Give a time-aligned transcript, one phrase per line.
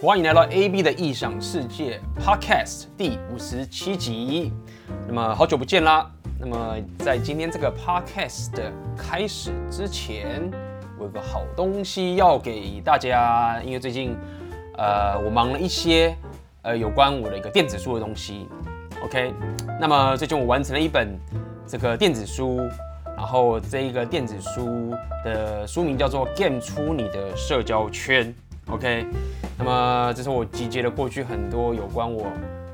[0.00, 4.52] 欢迎来到 AB 的异想世界 Podcast 第五十七集。
[5.08, 6.08] 那么好久不见啦。
[6.38, 10.48] 那么在今天这个 Podcast 的开始之前，
[11.00, 13.60] 我有个好东西要给大家。
[13.64, 14.16] 因为最近
[14.76, 16.16] 呃我忙了一些
[16.62, 18.46] 呃有关我的一个电子书的东西。
[19.02, 19.34] OK，
[19.80, 21.18] 那么最近我完成了一本
[21.66, 22.58] 这个电子书，
[23.16, 24.94] 然后这一个电子书
[25.24, 28.32] 的书名叫做《Game 出你的社交圈》。
[28.70, 29.06] OK。
[29.58, 32.26] 那么，这是我集结了过去很多有关我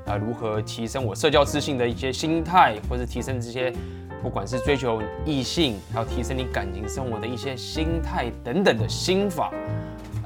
[0.05, 3.73] 啊、呃、如何提升我社交自信的一些心态，或是提升这些
[4.23, 9.51] 不管是追求异性，还有提升你感情生活的一些心态等等的心法，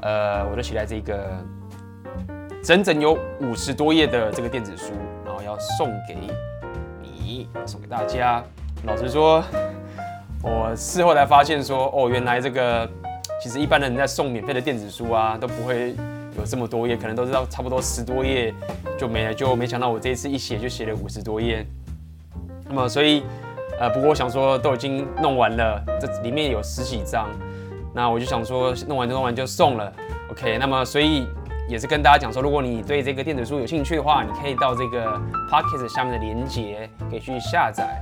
[0.01, 1.37] 呃，我都写在这个
[2.61, 4.91] 整整有五十多页的这个电子书，
[5.25, 6.15] 然后要送给
[7.01, 8.43] 你，送给大家。
[8.83, 9.41] 老实说，
[10.41, 12.89] 我事后才发现说，哦，原来这个
[13.41, 15.95] 其实一般的人在送免费的电子书啊，都不会。
[16.37, 18.53] 有这么多页，可能都知道差不多十多页
[18.97, 21.65] 就没了，就没想到我这一次一写就写了五十多页。
[22.65, 23.23] 那么，所以
[23.77, 27.27] 呃，不过我想说都已经弄完了，这里面有十几张，
[27.93, 29.91] 那我就想说弄完就弄完就送了。
[30.31, 31.27] OK，那么所以
[31.67, 37.99] 也是跟大家讲说，如果你对这个电子书有兴趣的话，你可以到这个 Pocket 下面的链接可以去下载。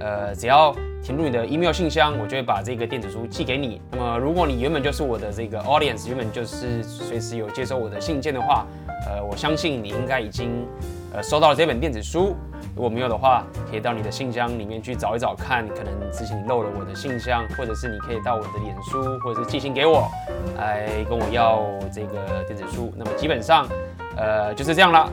[0.00, 3.80] 呃，只要填入你的 email 信箱，我就会把这个电子书寄给你。
[3.92, 8.66] 那么，如果你原本就是我的这个 audience，原本就是随时有接收我的信件的话，
[9.06, 10.66] 呃，我相信你应该已经
[11.12, 12.34] 呃收到了这本电子书。
[12.74, 20.10] 如果没有的话，可以到你的信箱里面去找一找看，可能之前漏了我的信箱，或者是你可以到我的脸书，或者是寄信给我，
[20.56, 21.62] 来跟我要
[21.92, 22.92] 这个电子书。
[22.96, 23.68] 那么基本上，
[24.16, 25.08] 呃，就是这样了。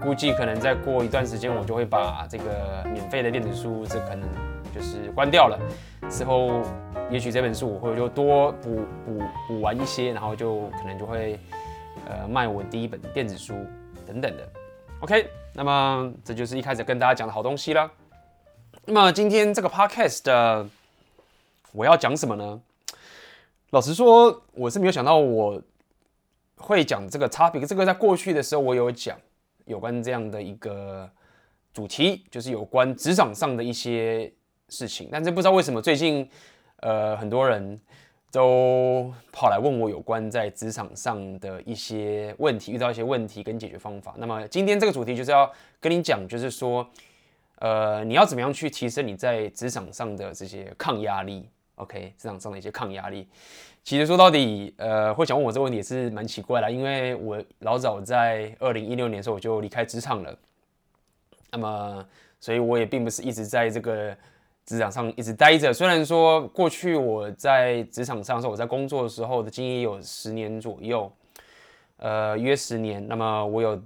[0.00, 4.28] 估计可能再过一段时间，我就会把这个免费的电子书，这可能
[4.74, 5.58] 就是关掉了。
[6.08, 6.62] 之后，
[7.10, 11.38] 也许这本书我会就多补补补完一些，然后就可能就会
[12.06, 13.54] 呃卖我第一本电子书
[14.06, 14.48] 等等的。
[15.00, 17.90] OK，那么这就是一开始跟大家讲的好东西了。
[18.84, 20.66] 那么今天这个 Podcast 的
[21.72, 22.60] 我要讲什么呢？
[23.70, 25.60] 老实说，我是没有想到我
[26.56, 27.66] 会讲这个 topic。
[27.66, 29.18] 这个在过去的时候我有讲。
[29.68, 31.08] 有关这样的一个
[31.72, 34.32] 主题，就是有关职场上的一些
[34.68, 36.28] 事情，但是不知道为什么最近，
[36.78, 37.78] 呃，很多人
[38.32, 44.14] 都跑来问我有关在职场上的一些问题，遇到一些问题跟解决方法。
[44.18, 46.84] 那么今天这个主题就是要跟你讲，就是说，
[47.60, 53.26] 呃，你要怎么样去提升你在职场上的这些抗压力？OK，职场上的一些抗压力。
[53.82, 60.36] 其实说到底，呃，会想问我这个问题也是蛮奇怪啦，因为我老早在二零一六年的时候我就离开职场了，
[61.50, 62.04] 那么，
[62.38, 64.14] 所以我也并不是一直在这个
[64.66, 65.72] 职场上一直待着。
[65.72, 71.10] 虽然说过去我在职场上的时候，我在工作的时候的经验有十年左右，
[71.96, 73.06] 呃，约十年。
[73.08, 73.82] 那么我有，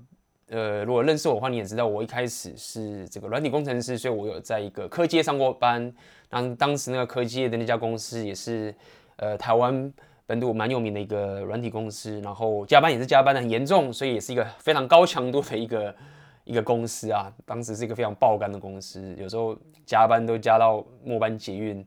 [0.48, 5.94] 呃，如果认识我的话，你也知道我一开始是这个软体工程师，所以我有在一个科技上过班。
[6.32, 8.74] 当当时那个科技业的那家公司也是。
[9.16, 9.92] 呃，台湾
[10.26, 15.94] 本土蛮有名的一个软体公司，然后加班也是加班的很严重，所以也是一个非常高强度的一个
[16.44, 17.32] 一个公司啊。
[17.44, 19.56] 当时是一个非常爆肝的公司，有时候
[19.86, 21.86] 加班都加到末班捷运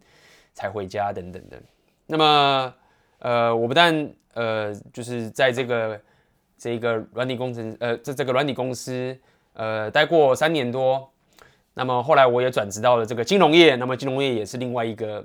[0.53, 1.61] 才回家等等的。
[2.05, 2.73] 那么，
[3.19, 5.99] 呃，我不但呃就是在这个
[6.57, 9.17] 这个软体工程呃这这个软体公司
[9.53, 11.11] 呃待过三年多，
[11.75, 15.23] 那么后来我也转职到了这个金融业，那么金融业也是另外一个。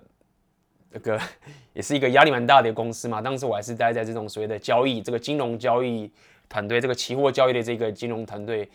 [0.93, 1.21] 这个
[1.73, 3.23] 也是一个压力蛮大的公司嘛。
[3.23, 6.11] 当时我还是待在这种所谓的交易，这个金融交易
[6.49, 8.69] 团队，这个期货交易的这个金融团队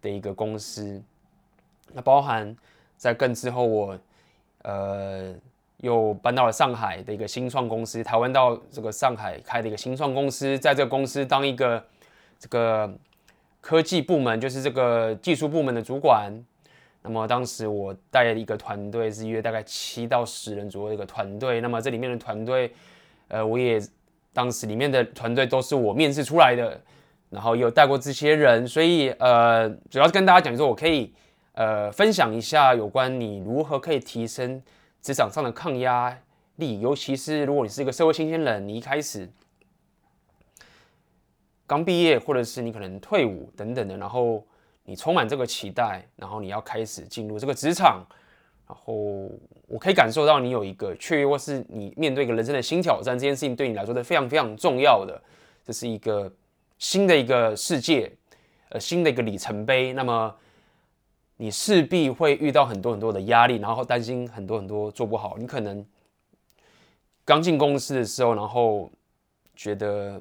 [0.00, 0.98] 的一个公司。
[1.92, 2.56] 那包含
[2.96, 3.98] 在更之后我，我
[4.62, 5.34] 呃
[5.82, 11.84] 又搬到了上海的一个新创公司，台湾到这个上海开的一个新创公司，在这个公司当一个
[12.38, 12.90] 这个
[13.60, 16.32] 科技部门，就是这个技术部门的主管。
[17.00, 21.60] 那么当时我带了一个团队，是约大概七到十人左右的一个团队。
[21.60, 22.72] 那么这里面的团队，
[23.28, 23.80] 呃，我也
[24.32, 26.78] 当时里面的团队都是我面试出来的，
[27.30, 31.14] 然后也有带过这些人，所以呃，主要是跟大家讲说，我可以
[31.52, 34.60] 呃分享一下有关你如何可以提升
[35.00, 36.18] 职场上的抗压
[36.56, 39.30] 力，尤其是如果你是一个社会新鲜人，你一开始
[41.66, 44.44] 刚毕业，或者是你可能退伍等等的，然后。
[44.88, 48.02] 你充满这个期待，然后你要开始进入这个职场，
[48.66, 48.94] 然后
[49.66, 55.22] 我可以感受到你有一个雀跃，或是你面对一个人生的新挑战，这件事情对你来说是非常非常重要的。
[55.62, 56.32] 这是一个
[56.78, 58.10] 新的一个世界，
[58.70, 59.92] 呃，新的一个里程碑。
[59.92, 60.34] 那么
[61.36, 65.36] 你势必会遇到很多很多的压力，然后担心很多很多做不好。
[65.36, 65.84] 你可能
[67.26, 68.90] 刚进公司的时候，然后
[69.54, 70.18] 觉得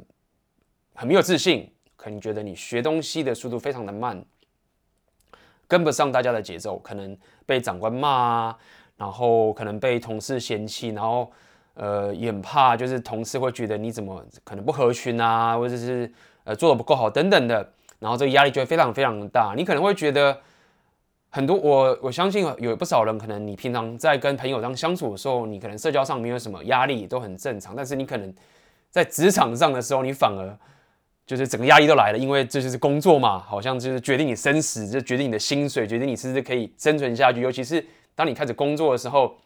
[0.94, 4.22] 很没有自信，可能觉得你学东西的速度非常的慢，
[5.68, 8.58] 跟不上大家的节奏，可能被长官骂啊，
[8.98, 11.32] 然后可能被同事嫌弃，然后
[11.74, 16.12] 呃也很怕就是同事会觉得你怎么可能不合群啊，或者是
[16.44, 17.70] 呃做的不够好等等的，
[18.00, 20.38] 然后这个压力就会非常非常大，你可能会觉得。
[21.30, 27.76] 很多我我相信有不少人，可能你平常在跟朋友这样相处的时候，你可能社交上没有什么压力，都很正常。
[27.76, 28.34] 但是你可能
[28.90, 30.58] 在职场上的时候，你反而
[31.28, 37.42] 就是整个压力都来了，因为这就是工作嘛，好像就是决定你生死，就决定你的薪水，决定你是不是可以生存下去。
[37.42, 37.86] 尤其是
[38.16, 39.38] 当你开始工作的时候，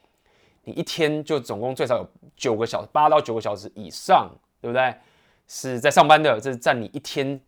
[0.63, 4.29] 你一天就总共最少有九个小时，八到九个小时以上，
[4.61, 4.95] 对不对？
[5.47, 7.41] 是在上班的，这是占你一天。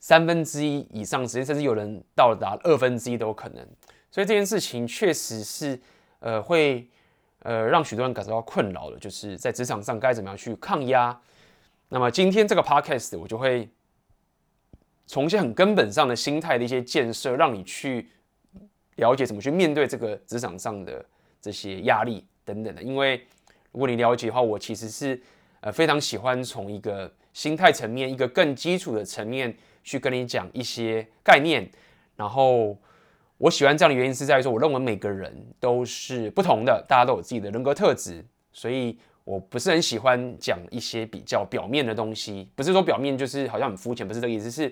[0.00, 3.66] 三分之一以上时间，甚至有人到达二分之一都有可能。
[4.12, 5.76] 所以这件事情确实是，
[6.20, 6.88] 呃，会
[7.40, 11.20] 呃让许多人感受到困扰的，就是在职场上该怎么样去抗压。
[11.88, 13.68] 那么今天这个 podcast 我就会
[15.08, 18.08] 从一些很根本上的心态的一些建设，让你去
[18.94, 21.04] 了解怎么去面对这个职场上的
[21.40, 22.80] 这些压力等等的。
[22.80, 23.26] 因为
[23.72, 25.20] 如果你了解的话，我其实是
[25.62, 29.56] 呃非常喜欢从一个心态层面，一个更基础的层面。
[29.84, 31.66] 去跟你讲一些概念，
[32.14, 32.76] 然后
[33.38, 38.22] 我喜欢这样的原因是在于说，我认为每个人都是不同的，大家都有自己的人格特质，
[38.52, 42.50] 所以我不是很喜欢讲一些比较表面的东西。
[42.54, 44.70] 不是说表面就是好像很肤浅，不是这个意思，是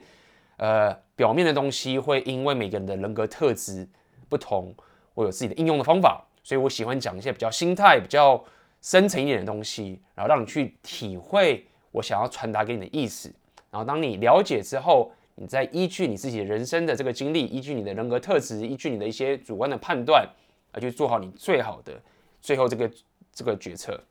[0.57, 3.89] 呃表面的东西会因为每个人的人格特质
[4.29, 4.75] 不同，
[5.15, 8.43] 我有自己的应用的方法，所以我喜欢讲一些比较心态比较
[8.83, 13.33] 深层一点的东西，然后让你去体会我想要传达给你的意思。
[13.71, 20.27] 然后，当你了解之后，你再依据你自己人生的这个经历，依据你的人格特质，依据你的一些主观的判断，
[20.73, 21.93] 而去做好你最好的
[22.41, 22.91] 最后这个
[23.33, 24.03] 这个决策。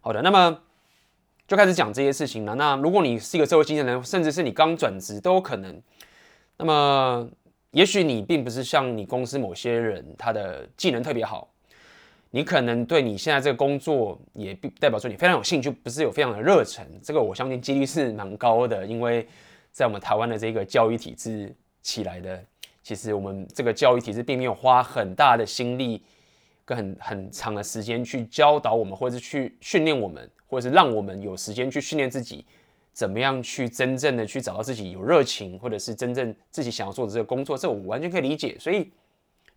[0.00, 0.60] 好的，那么
[1.46, 2.54] 就开始讲这些事情了。
[2.54, 5.82] 那如果你是一个社会新鲜人，甚至是你刚转职都有可能。
[6.56, 7.28] 那么，
[7.72, 11.48] 也许你并不是像你公司某些人，他的技能特别好。
[12.30, 16.84] 你可能对你现在这个工作也并代表说你非常有兴趣，不是有非常的热忱。
[17.02, 19.28] 这个我相信几率是蛮高的，因为
[19.70, 22.42] 在我们台湾的这个教育体制起来的，
[22.82, 26.02] 其实我们这个教育体制并没有花很大的心力
[26.64, 32.46] 跟很很长的时间去教导我们，或者是去训练我们，或者是让我们有时间去训练自己，
[32.92, 37.58] 怎么样去真正的去找到自己有热情，或者是真正自己想要做的这个工作。
[37.58, 38.56] 这我完全可以理解。
[38.58, 38.90] 所以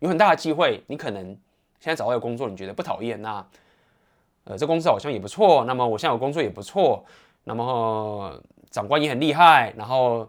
[0.00, 1.36] 有很大的机会，你可能。
[1.80, 3.22] 现在找到一个工作，你觉得不讨厌？
[3.22, 3.46] 那，
[4.42, 5.64] 呃，这公司好像也不错。
[5.64, 7.04] 那么我现在有工作也不错。
[7.44, 9.72] 那么长官也很厉害。
[9.76, 10.28] 然后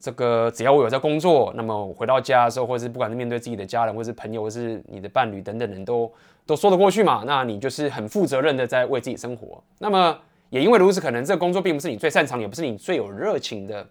[0.00, 6.10] 这个只要我有在工作，那么我回到家的时候，或者是不管是面对自己的家人，或是朋友，或是你的伴侣等等人都
[6.48, 7.24] 都说得过去嘛。
[7.26, 9.62] 那你就是很负责任的在为自己生活。
[9.78, 10.18] 那么
[10.48, 13.86] 也因为如此，可能这个工作并不是你最擅长，也不是你最有热情的，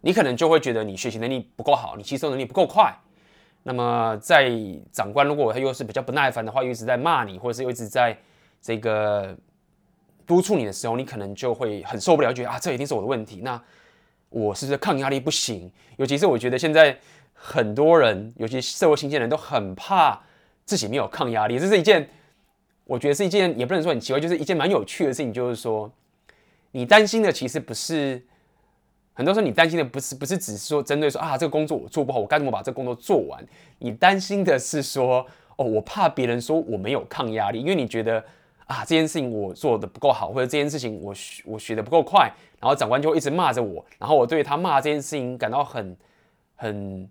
[0.00, 2.94] 你可能就会觉得你学习能力不够好，你吸收能力不够快。
[3.64, 4.52] 那么，在
[4.92, 8.16] 长官如果他又是比较不耐烦的话，又一直在骂你，或者是又一直在
[8.62, 9.36] 这个
[10.26, 13.40] 督促你的时候，你可能就会很受不了，觉得啊，这一定是我的问题。
[13.42, 13.60] 那
[14.28, 15.72] 我是不是抗压力不行？
[15.96, 16.96] 尤其是我觉得现在
[17.32, 20.20] 很多人，尤其社会新鲜人都很怕
[20.64, 21.58] 自己没有抗压力。
[21.58, 22.08] 这是一件，
[22.84, 25.32] 我觉得是一件，也不能说很奇怪，就是一件蛮有趣的事情。
[25.32, 25.90] 就是说，
[26.72, 28.22] 你担心的其实不是。
[29.16, 33.46] 很多时候，你担心的不是不是只是说针对说啊，这个工作我做不好，我该怎么把这工作做完？
[33.78, 35.24] 你担心的是说，
[35.54, 38.18] 哦，我怕别人说我没有抗压力，因为你觉得
[38.66, 45.96] 啊，这件事情我做的不够好，或者这件事情我学我学的不够快，然后长官就会一直骂着我，然后我对他骂这件事情感到很
[46.56, 47.08] 很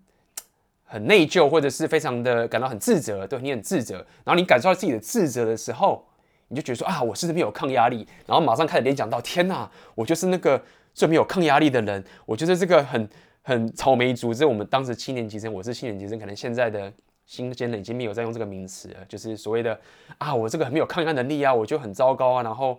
[0.84, 6.06] 很内疚，或者是非常的感到很自责，对你很自责，然后你感受到自己的自责的时候，
[6.48, 8.06] 你就觉得说啊，我是不是没有抗压力？
[8.26, 10.62] 然后马上开始联想到，天哪，我就是那个。
[10.96, 13.08] 最没有抗压力的人，我觉得这个很
[13.42, 14.32] 很草莓族。
[14.32, 16.92] 这我们当时七年级生，我是七年级生，可能现在的
[17.26, 19.76] 新鲜人已经没有在用这个名词了，就是所谓的
[20.18, 22.78] 啊，我这个很没有抗压能力啊，我就很糟糕啊，然后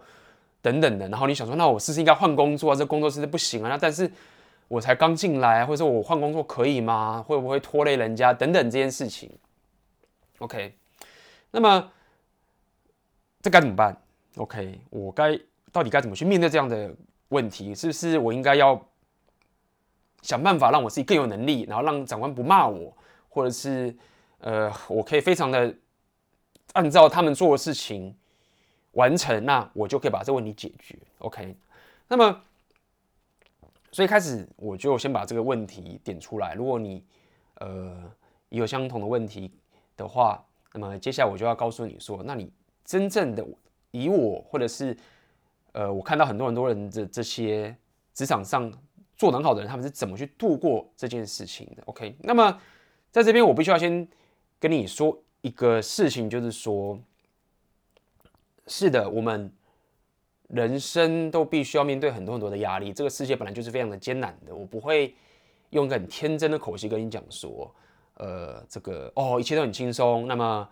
[0.62, 1.10] 等等的。
[1.10, 2.76] 然后你想说，那我是不是应该换工作啊？
[2.78, 3.68] 这工作是不是不行啊？
[3.68, 4.10] 那但是
[4.68, 7.24] 我才刚进来，或者说我换工作可以吗？
[7.28, 8.34] 会不会拖累人家？
[8.34, 9.32] 等等这件事情。
[10.40, 10.76] OK，
[11.52, 11.92] 那么
[13.42, 13.96] 这该怎么办
[14.38, 15.40] ？OK，我该
[15.72, 16.94] 到底该怎么去面对这样的？
[17.30, 18.80] 问题是不是我应该要
[20.22, 22.96] 想办法让我自己更有能力，然后让长官不骂我，
[23.28, 23.94] 或者是
[24.38, 25.76] 呃，我可以非常的
[26.74, 28.16] 按照他们做的事情
[28.92, 30.96] 完成，那我就可以把这个问题解决。
[31.18, 31.58] OK，
[32.08, 32.42] 那么
[33.96, 36.54] 所以开始我就先把这个问题点出来。
[36.54, 37.02] 如果你
[37.60, 38.12] 呃
[38.50, 39.50] 有相同的问题
[39.96, 42.52] 的话，那么接下来我就要告诉你说，那你
[42.84, 43.48] 真正的
[43.92, 44.98] 以我或者是。
[45.78, 47.76] 呃，我看到很多很多人的这些
[48.14, 48.72] 职场上
[49.18, 52.62] 做很好的人，他们是怎么去度过这件事情的？OK，那么
[53.12, 54.08] 在这边我必须要先
[54.58, 56.98] 跟你说一个事情，就是说，
[58.68, 59.52] 是的，我们
[60.56, 64.56] 人生都必须要面对很多很多的压力，这个世界本来就是非常的艰难的。
[64.56, 65.14] 我不会
[65.72, 67.70] 用一个很天真的口气跟你讲说，
[68.14, 70.26] 呃，这个哦，一切都很轻松。
[70.28, 70.66] 那么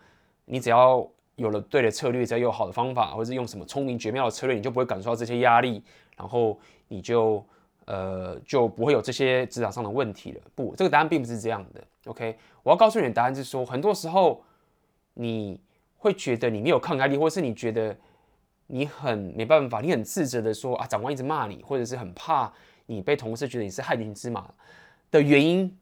[0.46, 5.84] 你只要有了对的策略，只要有好的方法，或是用什么聪明绝妙的策略，你就不会感受到这些压力，
[6.16, 7.46] 然后你就
[7.84, 10.42] 呃就不会有这些职场上的问题了。
[10.56, 11.84] 不，这个答案并不是这样的。
[12.06, 14.42] OK，我要告诉你的答案是说，很多时候
[15.13, 15.60] 你
[15.98, 17.94] 会觉得你没有抗压力，或是你觉得
[18.67, 22.51] 你很没办法，你很自责的说啊，长官一直骂你，或者是很怕
[22.86, 24.53] 你被同事觉得你是害群之马
[25.12, 25.77] 的原因，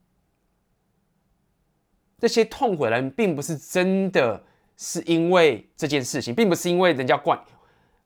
[2.20, 4.44] 这些痛苦的人并不是真的。
[4.84, 7.40] 是因为这件事情，并不是因为人家怪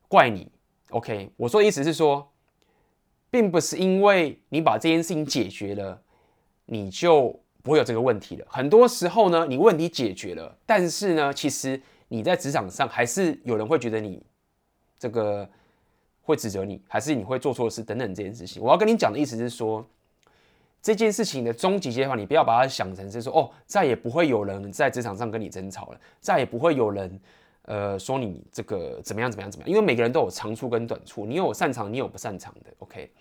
[0.09, 0.51] 怪你。
[0.89, 2.29] OK，我说的意思是说，
[3.31, 6.01] 并不是因为你把这件事情解决了，
[6.65, 8.45] 你就不会有这个问题了。
[8.49, 14.21] 很多时候呢，你问题解决了，但是呢，其实你在职场上还是有人会觉得你
[15.05, 15.47] 这个
[16.23, 18.63] 会指责你，还是你会做错事等等这件事情。
[18.63, 19.85] 我要跟你讲的意思是说。
[20.81, 27.19] 这件事情的终极阶段，你不要把它想成是说，哦，再也不会有人在职场上跟你争吵了，再也不会有人，
[27.63, 33.11] 呃，说你这个怎么样怎么样怎么样，因为每个人都有长处跟短处，你有擅长，你有不擅长的，OK。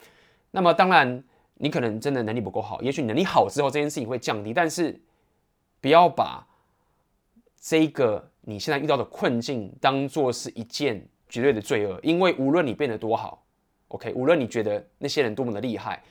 [0.50, 1.24] 那么当然，
[1.54, 5.00] 你可能真的能力不够好，也许能力好之后，这件事情会降低，但是
[5.80, 6.46] 不要把
[7.58, 11.02] 这个你现在遇到的困境当做是一件
[11.34, 13.44] 绝对的罪恶，因为无论你变得多好
[13.88, 16.02] ，OK，无论你觉得那些人多么的厉害，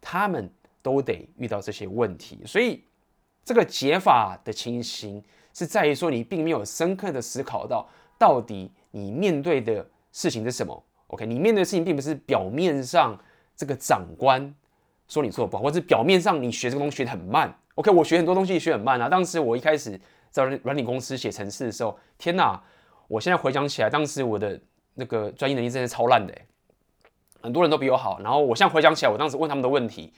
[0.00, 0.50] 他们。
[0.80, 2.82] 都得遇到这些问题，所以
[3.44, 10.82] 这个解法的情形是在于说，你并没有深刻的思考到，到底你面对的事情是什么。
[11.08, 13.18] OK，你面对的事情并不是表面上
[13.56, 14.54] 这个长官
[15.08, 17.52] 说你做不好，或者表面上你学这个东西学得很慢。
[17.74, 19.08] OK，我学很多东西学很慢啊。
[19.08, 22.58] 当时我一开始在软软体公司写程式的时候，天哪！
[23.08, 24.58] 我现在回想起来，当时我的
[24.98, 26.34] 那个专业能力真的超烂的，
[27.40, 28.18] 很多人都比我好。
[28.20, 30.12] 然后我现在回想起来，我当时问他们的问题。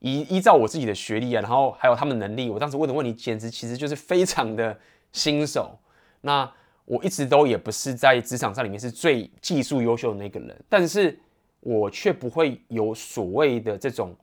[0.00, 4.78] 依依照我自己的学历啊，然后还有他们的能力，我当时问的问题简直其实就是非常的
[5.10, 5.76] 新手。
[6.20, 6.48] 那
[6.84, 11.18] 我一直都也不是在职场上里面是最技术优秀的那个人，但是
[11.58, 14.14] 我却不会有所谓的这种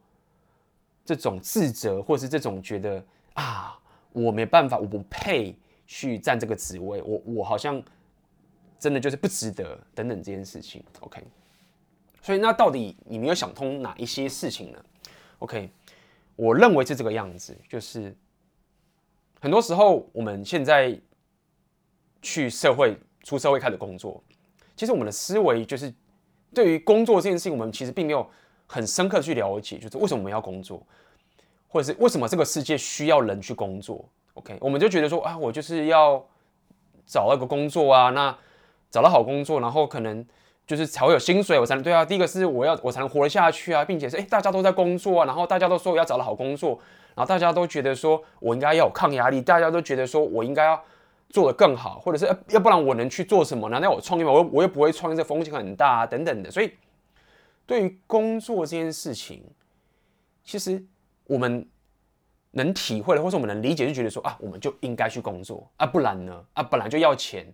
[1.03, 3.77] 这种自责，或是这种觉得啊，
[4.13, 5.53] 我没办法，我不配
[5.85, 7.83] 去占这个职位，我我好像
[8.85, 10.83] 真的就是不值得等等这件事情。
[10.99, 11.19] OK，
[12.21, 14.85] 所以那到底你没有想通哪一些事情呢
[15.39, 15.71] ？OK，
[16.35, 18.15] 我认为是这个样子，就是
[19.41, 20.95] 很多时候我们现在
[22.21, 24.23] 去社会、出社会开始工作，
[24.75, 25.91] 其实我们的思维就是
[26.53, 28.29] 对于工作这件事情，我们其实并没有
[28.67, 30.85] 很深刻去了解，就是为什么我们要工作，
[31.67, 34.07] 或者是为什么这个世界需要人去工作。
[34.35, 36.23] OK，我们就觉得说啊，我就是要
[37.07, 38.37] 找一个工作啊，那
[38.95, 40.25] 找到好工作，然后可能。
[40.67, 42.03] 就是才会有薪水，我才能对啊。
[42.03, 46.71] 第一个是我要我才能活得下去啊，并且是诶，大家都在工作啊，然后大家都说我要找到好工作，
[47.13, 50.83] 然后大家都觉得说我应该要有抗压力，大家都觉得说我应该要
[51.29, 53.69] 做得更好，或者是要不然我能去做什么？
[53.69, 54.31] 难道我创业吗？
[54.31, 56.49] 我我又不会创业，这风险很大啊，等等的。
[56.49, 56.71] 所以
[57.67, 59.43] 对于工作这件事情，
[60.43, 60.83] 其实
[61.27, 61.63] 我们
[62.49, 67.45] 能体会的，或是我们能理解，就觉得说啊，我们就应该去工作啊，不然呢啊，本来就要钱，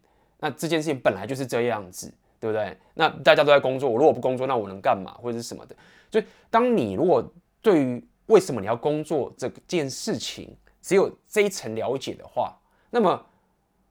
[0.41, 2.13] 那这件事情本来就是这样子。
[2.41, 2.75] 对不对？
[2.95, 5.75] 那大家都在工作，我如果不工作，那我能干嘛，或者是什么的？
[6.09, 7.23] 所以，当你如果
[7.61, 12.57] 对于为什么你要工作这件事情只有这一层了解的话，
[12.89, 13.23] 那么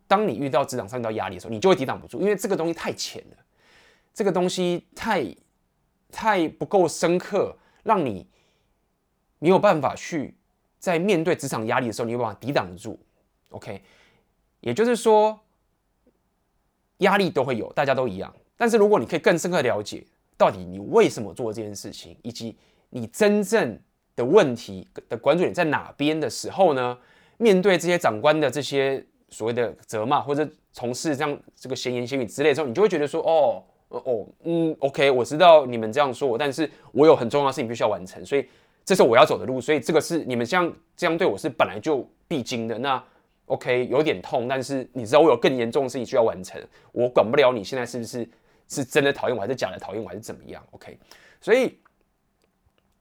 [0.09, 3.37] 当你遇到职场上遇到压力的时候，你就会抵挡不住，因为这个东西太浅了，
[4.13, 5.25] 这个东西太
[6.11, 8.27] 太不够深刻，让你
[9.39, 10.37] 没有办法去
[10.81, 12.99] 在面对职场压力的时候，你有办法抵挡得住。
[13.51, 13.81] OK，
[14.59, 15.39] 也就是说。
[17.01, 18.35] 压力都会有，大家都一样。
[18.57, 20.03] 但是如果你可以更深刻了解，
[20.37, 22.57] 到底你为什么做这件事情，以及
[22.89, 23.79] 你真正
[24.17, 26.97] 的问题的关注点在哪边的时候呢？
[27.39, 38.47] 面对这些长官的这些所谓的责骂，或者从事这样这个闲言闲语之类的时候，你就会觉得说，哦，哦，嗯，OK，我知道你们这样说我，但是我有很重要的事情必须要完成，所以
[38.85, 42.79] 这是我要走的路，所以这个是你们这样这样对我是本来就必经的。
[42.79, 43.03] 那。
[43.51, 48.29] OK，有点痛，但是你知道我有更严重的事情需要完成，我管不了你现在是不是
[48.69, 50.97] 是真的讨厌我，还是假的讨厌我，还是怎么样？OK，
[51.41, 51.77] 所以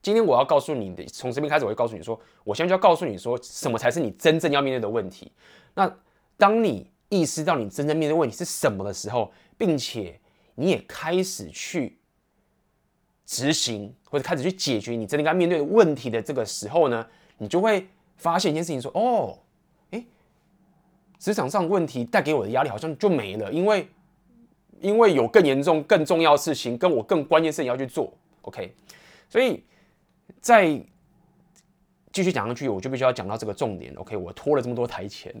[0.02, 5.30] 今天我要告诉你的，从这边开始，我会告诉你说，我现在就要告诉你说，什么才是你真正要面对的问题。
[5.74, 5.96] 那
[6.36, 10.18] 当你意识到你真正面对问题是什么的时候，并且
[10.56, 11.96] 你也开始去
[13.24, 17.06] 执行或者开始去解决你真的该面对的问题的这个时候呢，
[17.38, 19.38] 你就会发现一件事情：说哦，
[21.20, 23.88] 职场上问题带给我的压力好像就没了，因为
[24.80, 28.12] 因为有更严重、更重要的事情跟我更关键事情要去做。
[28.42, 28.74] OK，
[29.28, 29.62] 所以
[30.40, 30.82] 在
[32.10, 33.94] 继续讲下去，我就必须要讲到这个重点。
[33.94, 35.32] OK，我拖了这么多台前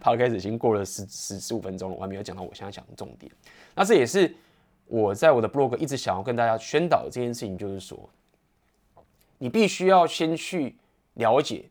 [0.00, 3.32] p 开始已经过了十十十五分钟了，我还没有讲到我现在讲的重点。
[3.74, 4.32] 那这也是。
[4.92, 8.10] 我在我的 blog 一直想要跟大家宣导的这件事情，就是说，
[9.38, 10.74] 你必须要先去
[11.14, 11.70] 了解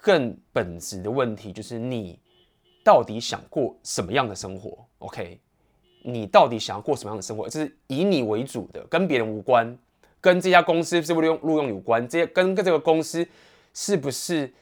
[0.00, 2.18] 更本质的问题，就是你
[2.84, 5.40] 到底想过什么样的生活？OK，
[6.02, 7.48] 你到底想要过什么样的生活？
[7.48, 9.76] 这是以你为主的，跟别人无关，
[10.20, 13.26] 跟这家公司是不是用录用有关，这些跟跟这个公司
[13.74, 14.52] 是不是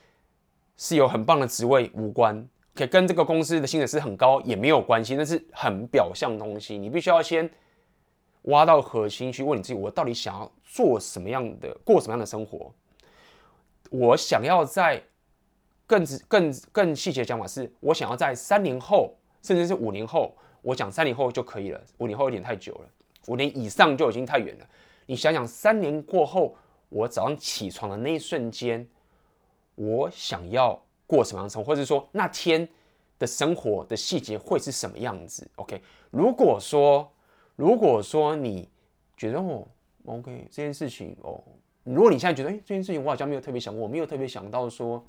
[0.77, 2.49] 是有很棒的职位无关。
[2.75, 6.77] 可以跟这个公司的薪水是很高也没有关系，那是很表象的东西。
[6.77, 7.49] 你必须要先
[8.43, 12.71] 挖到核心去问你自己：我到底想要做什么样的，过什么样的生活？
[13.89, 15.03] 我想要在
[15.87, 20.35] 更更更细节的讲法是，我想要在三年后，甚至是五年后。
[20.63, 22.89] 我讲三年后就可以了，五年后有点太久了，
[23.29, 24.67] 五年以上就已经太远了。
[25.07, 26.57] 你想想，三年过后，
[26.89, 28.87] 我早上起床的那一瞬间，
[29.75, 30.83] 我想要。
[31.09, 32.69] 过什么样的生活，或者说那天
[33.17, 37.09] 的生活的细节会是什么样子？OK，如果说
[37.55, 38.69] 如果说你
[39.17, 39.65] 觉得哦
[40.05, 41.41] ，OK 这件事情哦，
[41.85, 45.01] 如果你现在觉得哎，这件事情我好像没有特别想过，我没有特别想到说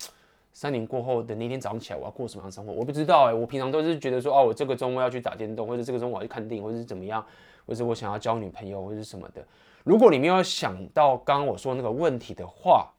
[0.52, 7.24] 三年过后的那天早上起来我要过什么样的生活，我不知道哎，我平常都是觉得说哦，我这个周末要去打电动，或者这个周末我要去看电影，或者是怎么样，
[7.66, 9.46] 或者我想要交女朋友，或者是什么的。
[9.84, 12.92] 如果你没有想到刚刚我说那个问题的话，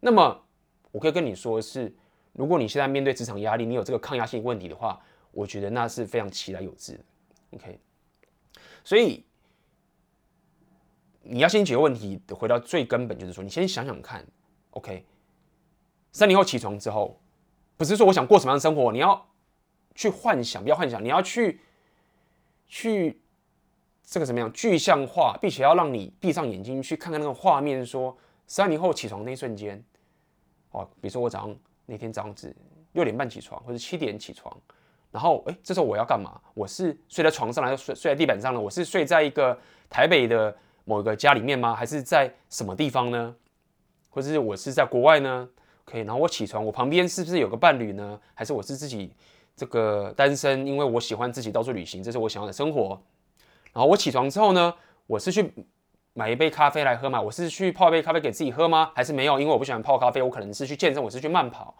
[0.00, 0.40] 那么
[0.92, 1.94] 我可以跟你说是。
[2.32, 4.98] 如果你现在面对职场压力，你有这个抗压性问题的话，
[5.32, 7.00] 我觉得那是非常其来有自的。
[7.50, 7.80] OK，
[8.84, 9.24] 所以
[11.22, 14.24] 你要先解决问题，回到最根本，就是说，你先想想看
[14.70, 15.04] ，OK，
[16.12, 17.20] 三年后起床之后，
[17.76, 19.28] 不是说我想过什么样的生活，你要
[19.94, 21.60] 去幻想，不要幻想，你要去
[22.66, 23.20] 去
[24.04, 29.82] 这个怎么样具象化，并且要让你闭上眼睛去看看那个画面，说三年后起床那一瞬间，
[30.70, 31.56] 哦，比如说我早上。
[31.86, 32.54] 那天早上子
[32.92, 34.56] 六点半起床，或者七点起床，
[35.10, 36.40] 然后哎，这时候我要干嘛？
[36.54, 38.60] 我是睡在床上，还是睡睡在地板上呢？
[38.60, 41.74] 我是睡在一个台北的某一个家里面吗？
[41.74, 43.34] 还是在什么地方呢？
[44.08, 45.48] 或者是我是在国外呢
[45.90, 48.18] ？OK，然后我起床，我旁边是不是有个伴侣呢？
[48.32, 49.12] 还是我是自己
[49.56, 50.64] 这个单身？
[50.64, 53.00] 因为我喜欢自己到处旅行，这是我想要的生活。
[53.72, 54.72] 然后我起床之后呢，
[55.06, 55.52] 我是去。
[56.12, 57.20] 买一杯咖啡来喝嘛？
[57.20, 58.90] 我是去泡一杯咖啡给自己喝吗？
[58.96, 59.38] 还是没有？
[59.38, 61.72] 因为我不喜欢泡咖啡，我可能是去健身，我是去慢跑。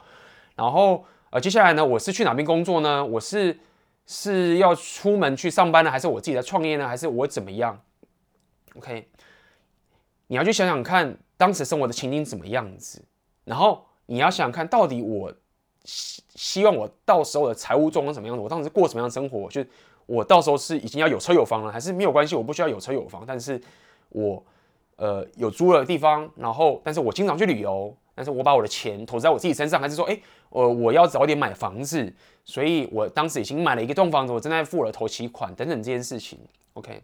[0.55, 3.05] 然后呃，接下来呢，我是去哪边工作呢？
[3.05, 3.59] 我是
[4.07, 6.87] 是要出门去上班呢，还是我自己在创业呢？
[6.87, 7.79] 还是我怎么样
[8.77, 9.09] ？OK，
[10.29, 13.05] 你要去想想看，当时生活的情景怎么样子？
[13.45, 15.33] 然后你要想看到底我
[15.85, 18.43] 希希望我到时候的财务状况怎么样子？
[18.43, 19.49] 我当时过什么样的生活？
[19.49, 19.65] 就
[20.07, 22.35] 我到时候是已经要有车有房了，还是没有关系？
[22.35, 23.61] 我不需要有车有房，但是。
[24.13, 24.45] 我
[24.97, 32.13] 呃有租了地方，然后但是我经常去旅游，但是我把我的钱投在我自己身上，还是说，哎，呃，我要早点买房子，
[32.45, 36.41] 所以我当时已经买了一栋房子，我正在付了头期款等等这件事情。
[36.73, 37.01] OK，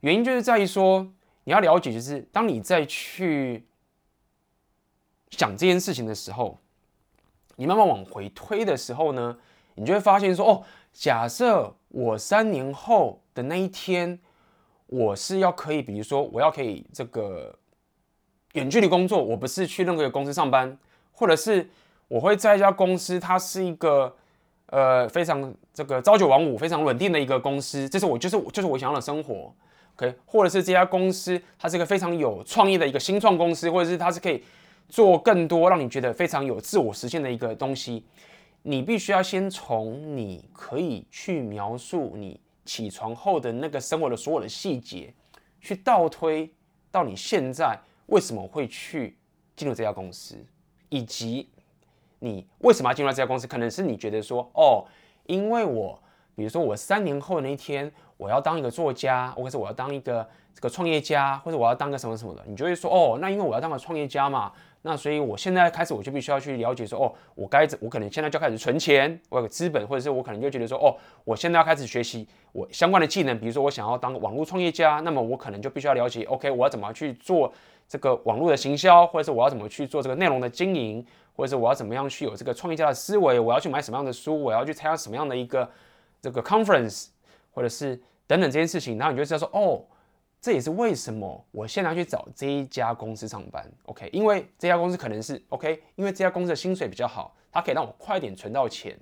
[0.00, 1.06] 原因就是在于说，
[1.44, 3.66] 你要了解，就是当你再去
[5.30, 6.58] 想这件事情的时候，
[7.56, 9.36] 你慢慢往回推的时候呢，
[9.74, 10.62] 你就会发现说，哦，
[10.92, 14.18] 假设我三年后的那一天。
[14.90, 17.54] 我是要可以，比如说我要可以这个
[18.54, 20.78] 远距离工作，我不是去任何一个公司上班，
[21.12, 21.68] 或者是
[22.08, 24.16] 我会在一家公司，它是一个
[24.68, 29.54] 呃非常这个朝九晚五、非常稳定的一个公司，这是我就是我就是我想要的生活
[29.96, 34.42] ，OK，或者是这家公司它是一个非常有创意的一个新创公司，或者是它是可以
[34.88, 38.04] 做更多让你觉得非常有自我实现的一个东西，
[38.62, 42.40] 你必须要先从你可以去描述你。
[42.64, 45.10] 起床后的那个生活的所有的细节，
[45.58, 46.52] 去倒推
[46.90, 47.74] 到你现在
[48.08, 49.16] 为什么会去
[49.56, 50.36] 进入这家公司，
[50.90, 51.48] 以及
[52.18, 53.46] 你为什么要进入这家公司？
[53.46, 54.84] 可能是你觉得说，哦，
[55.24, 55.98] 因为我，
[56.34, 60.28] 比如说我三年后的那一天，我要当一个作家，或者是我要当一个
[60.60, 64.52] 个创业家，或者我要当个什么什么的，你就会说，哦，那因为我要当个创业家嘛。
[64.82, 77.52] 那所以，我现在开始我就必须要去了解说，哦，我该怎，我可能现在就开始存钱，我有个资本，或者是我可能就觉得说，哦，我现在要开始学习我相关的技能，比如说我想要当个网络创业家，那么我可能就必须要了解，OK，我要怎么去做
[77.88, 85.68] 这个网络的行销，或者是我要怎么去做这个内容的经营，或者是我要怎么样去有这个创业家的思维，我要去买什么样的书，我要去参加什么样的一个
[86.22, 87.08] 这个 conference，
[87.52, 89.82] 或者是等等这件事情，然后你就知道说，哦，
[90.40, 94.08] 这也是为什么我现在去找这一家公司上班，OK？
[94.12, 98.96] 因为这家公司可能是 OK，因为这家公司的薪水比较好，它可以让我快点存到钱，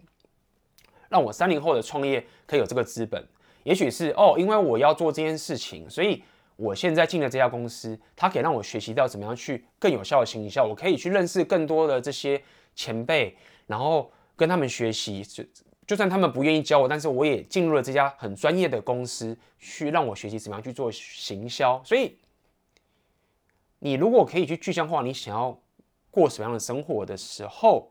[1.11, 3.23] 让我三年后的创业可以有这个资本。
[3.65, 6.23] 也许是哦，因为我要做这件事情，所以
[6.57, 12.43] 我现在进了这家公司，它可以让我学习到怎么样去更有效的行销，我可以去认识更多的这些
[12.75, 15.23] 前辈，然后跟他们学习。
[15.87, 21.81] 就算他们不愿意教我，但是我也进入了这家很专业的公司，去让我学习怎么样去做行销。
[21.85, 22.19] 所以，
[23.79, 25.57] 你如果可以去具象化你想要
[26.11, 27.89] 过什么样的生活的时候，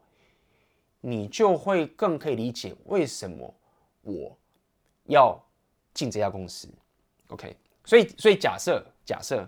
[1.00, 3.54] 你就会更可以理解为什么
[4.02, 4.38] 我
[5.06, 5.42] 要
[5.94, 6.68] 进这家公司。
[7.30, 7.56] OK，
[7.86, 9.48] 所以，所以假设假设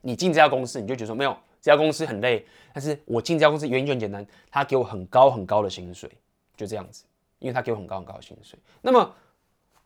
[0.00, 6.10] 你进这家公司，你就觉得说没有这家公司很累，但是我进这家公司原因就很简单，他给我很高很高的薪水。
[6.56, 7.04] 就这样子，
[7.38, 8.58] 因为他给我很高很高的薪水。
[8.80, 9.14] 那么，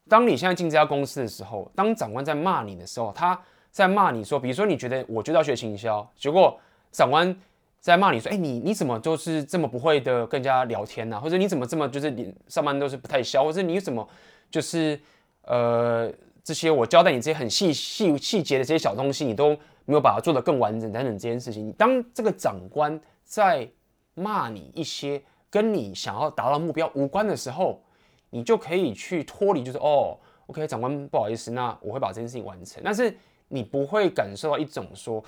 [0.09, 6.59] 当你现在进这家公司的时候，当长官在骂你的时候，他在骂你说，比如说你觉得我就要学行销，结果
[6.93, 7.35] 长官
[7.81, 11.21] 在骂你说，哎，你你怎么就是这么不会的跟人家聊天呢？
[11.21, 14.07] 或者你怎么这么就是你上班都是不太消，或者你怎么
[14.51, 15.01] 就是
[15.43, 19.51] 呃这些我交代你这些很细细细节的这些小东西，你都
[19.85, 21.73] 没有把它做得更完整等等这件事情。
[21.73, 23.69] 当这个长官在
[24.15, 25.23] 骂你一些。
[25.51, 27.83] 跟你想要达到目标无关的时候，
[28.31, 32.83] 你就可以去脱离，就是哦，OK，长官不好意思，那我会把这件事情完成。
[32.85, 33.17] 但是
[33.49, 35.25] 你不会感受到一种说，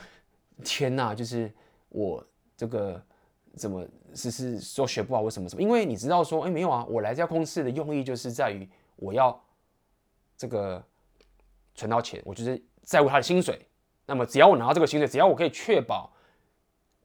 [0.62, 1.50] 天哪，就是
[1.88, 2.22] 我
[2.56, 3.02] 这个
[3.56, 5.62] 怎么是是说学不好，为什么什么？
[5.62, 9.42] 因为你知道说，哎，没有啊，我来这家公司的用意就是在于我要
[10.36, 10.84] 这个
[11.74, 13.66] 存到钱，我就是在乎他的薪水。
[14.04, 16.12] 那么只要我拿到这个薪水，只要我可以确保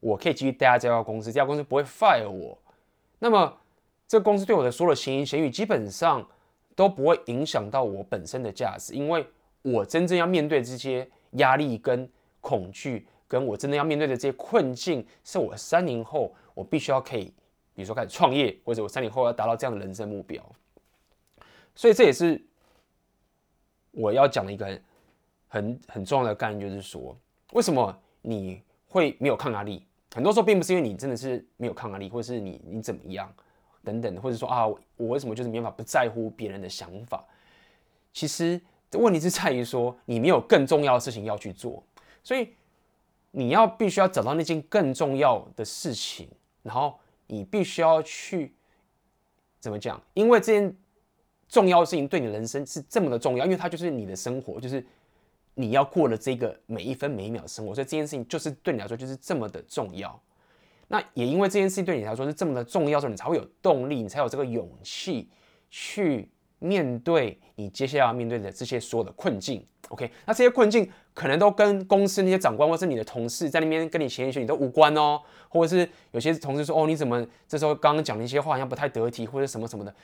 [0.01, 2.58] 我可以继续待在这家公司，这家公司不会 fire 我。
[3.25, 3.57] 那么，
[4.07, 6.23] 这个公司对我的所有的闲言闲语，基本上
[6.75, 9.25] 都不会影响到我本身的价值，因为
[9.63, 12.07] 我真正要面对这些压力跟
[12.39, 17.33] 恐惧，跟我真的要面对的这些困境，是我三年后我必须要可以，
[17.73, 20.39] 比如说开始创业，或者我三年后要达到这样的人生目标。
[21.73, 22.39] 所以这也是
[23.89, 24.79] 我要讲的一个
[25.47, 27.17] 很很重要的概念，就是说，
[27.53, 29.83] 为什么你会没有抗压力？
[30.15, 33.30] 很多时候并不是因为你真的是没有抗压力，或者是你你怎么样
[33.84, 37.21] 等等，或者说啊，我为什么就是没办法不在乎别人的想法？
[38.13, 38.62] 其实
[38.93, 41.84] 问题是在于说你没有更重要的事情要去做，
[42.23, 42.51] 所以
[43.32, 46.30] 你要必须要找到那件更重要的事情，
[46.63, 46.97] 然后
[47.28, 48.56] 你必须要去
[49.60, 50.01] 怎么讲？
[50.13, 50.73] 因为这件
[51.49, 54.82] 重要的事情对你人生是这么的重要，因为它就是你的生活，就是。
[55.55, 60.21] 你要过的这个每一分每一秒的生活，所以这件事情就是对你来说就是这么的重要。
[60.87, 65.29] 那也因为这件事情对你来说是这么的重要，所以你才会有动力，你才有这个勇气
[65.69, 69.65] 去面对你接下来要面对的这些所有的困境。
[69.89, 79.95] OK，那这些困境可能都跟公司那些长官或是你的同事在那边跟你闲言闲语都无关哦，或者是有些同事说哦，你怎么这时候刚刚讲的一些话好像不太得体，或者什么什么的，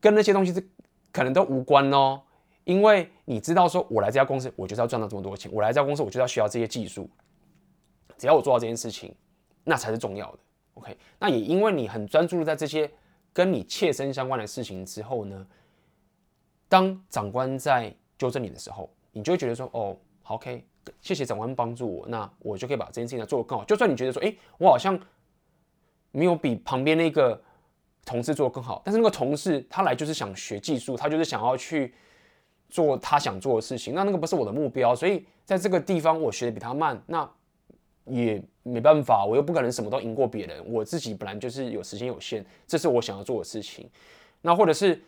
[0.00, 0.66] 跟那些东西是
[1.12, 2.22] 可能都无关哦。
[2.64, 5.50] 因为你知道，说我来这家公司，我就是要赚到这么多钱。
[5.52, 7.10] 我来这家公司，我就要需要这些技术。
[8.16, 9.12] 只要我做到这件事情，
[9.64, 10.38] 那才是重要的。
[10.74, 12.88] OK，那也因为你很专注在这些
[13.32, 15.44] 跟你切身相关的事情之后呢，
[16.68, 19.96] 当长官在纠正你的时候，你就会觉得说，哦
[20.28, 20.64] ，，OK，
[21.00, 23.64] 谢谢长官帮助我，那我就可以把这件事情做得更好。
[23.64, 24.96] 就算你觉得说，哎，我好像
[26.12, 27.42] 没有比旁边那个
[28.04, 31.92] 同事做得更好，但是那个同事他来就是想学技术，他就是想要去。
[32.72, 37.30] 做他想做的事情，那那个不是我的目标，所以在这个地方我学的比他慢，那
[38.06, 43.86] 也没办法，我又不可能什么都赢过别人，我自己本来就是有时间有限，这是我想要做的事情。
[44.40, 44.98] 那或者是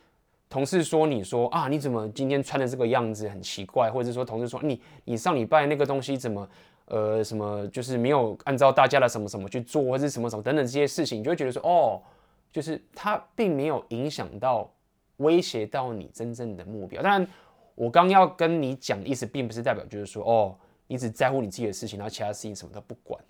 [0.50, 6.46] 同事说你说啊，你怎么今天穿的这个样子很奇怪，或者是说同事说你你上礼拜那个东西怎么
[6.84, 11.98] 呃什么就是没有按照大家的什么什么去做，或者是什么什么等等这些事情，你就会觉得说哦，
[12.52, 14.70] 就是他并没有影响到
[15.16, 17.26] 威胁到你真正的目标，当然。
[17.74, 20.56] 我刚要跟你讲的意思，并不是代表就是说，哦，
[20.86, 23.20] 你只在乎你自己的事情，然后其他事情什么都不管。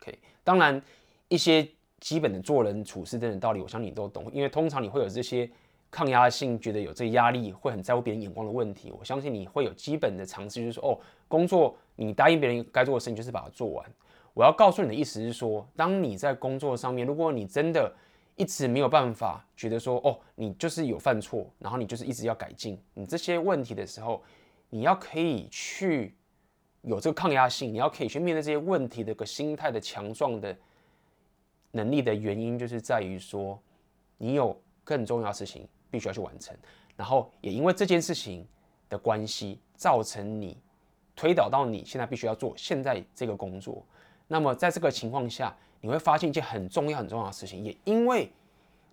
[0.00, 0.80] OK，当然
[1.28, 1.66] 一些
[1.98, 4.30] 基本的做人处事等等道理，我相信你都懂。
[4.32, 5.50] 因为通常你会有这些
[5.90, 8.92] 抗压性，觉得有这压力，会很在乎别人眼光的问题。
[8.96, 13.84] 我相信你会有基本的常识，就是说，哦，工作你答应别人该做的事情，就是把它做完。
[14.32, 17.92] 我要告诉你的意思是说，当你在工作上面，如果你真的
[18.40, 24.22] 一直没有办法觉得说哦，你就是有犯错，然后你就是一直要改进你这些问题的时候，
[24.70, 26.16] 你要可以去
[26.80, 30.56] 有这个抗压性，你要可以去面对这些问题的个心态的强壮的
[31.72, 33.60] 能力的原因，就是在于说
[34.16, 36.56] 你有更重要的事情必须要去完成，
[36.96, 38.48] 然后也因为这件事情
[38.88, 40.56] 的关系，造成你
[41.14, 43.86] 推导到你现在必须要做现在这个工作。
[44.26, 48.30] 那么在这个情况下，你会发现一件很重要很重要的事情，也因为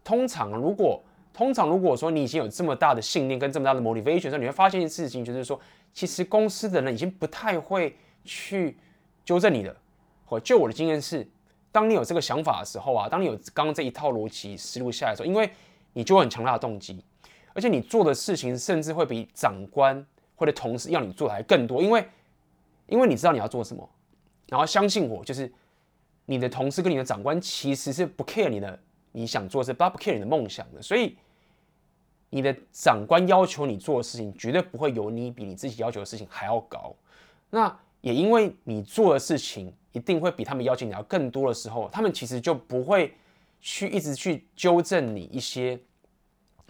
[0.04, 1.02] 通常如果
[1.34, 5.60] 通常如果说你已经有这么大的信念跟这么大的 motivation 的时候，你会发现一件事情，就是说
[5.94, 8.78] 其实公司的人已经不太会去
[9.24, 9.76] 纠正你的。
[10.26, 11.26] 或就我的经验是，
[11.72, 15.50] 当你有这个想法的时候啊，当你有刚刚这一套逻辑思路下来的时候，因为
[15.94, 17.02] 你就有很强大的动机，
[17.54, 22.06] 而且你做的事情甚至会比长官或者同事要你做的还更多，因为
[22.88, 23.90] 因为你知道你要做什么。
[24.48, 25.50] 然后相信我，就是
[26.30, 28.78] 你的同事跟你的长官其实是不 care 你的
[29.14, 31.16] 你想做的事，不 care 你的梦想的，所以
[32.30, 36.94] 你的长官要求你做的事情，绝对不会有你比你自己要求的事情还要高。
[37.50, 43.14] 那也因为你做的事情一定会比他们要求你要更多的时候，他们其实就不会
[43.62, 45.80] 去一直去纠正你一些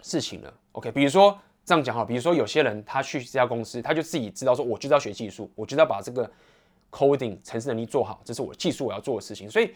[0.02, 0.54] 事情了。
[0.70, 6.30] OK，比如说这样讲哈，比如说有些人他去这家公司，他就自己知道说，我就是要学技术，我就要把这个。
[6.90, 9.74] Coding 程式能力做好，这是我技术我要做的事情，所以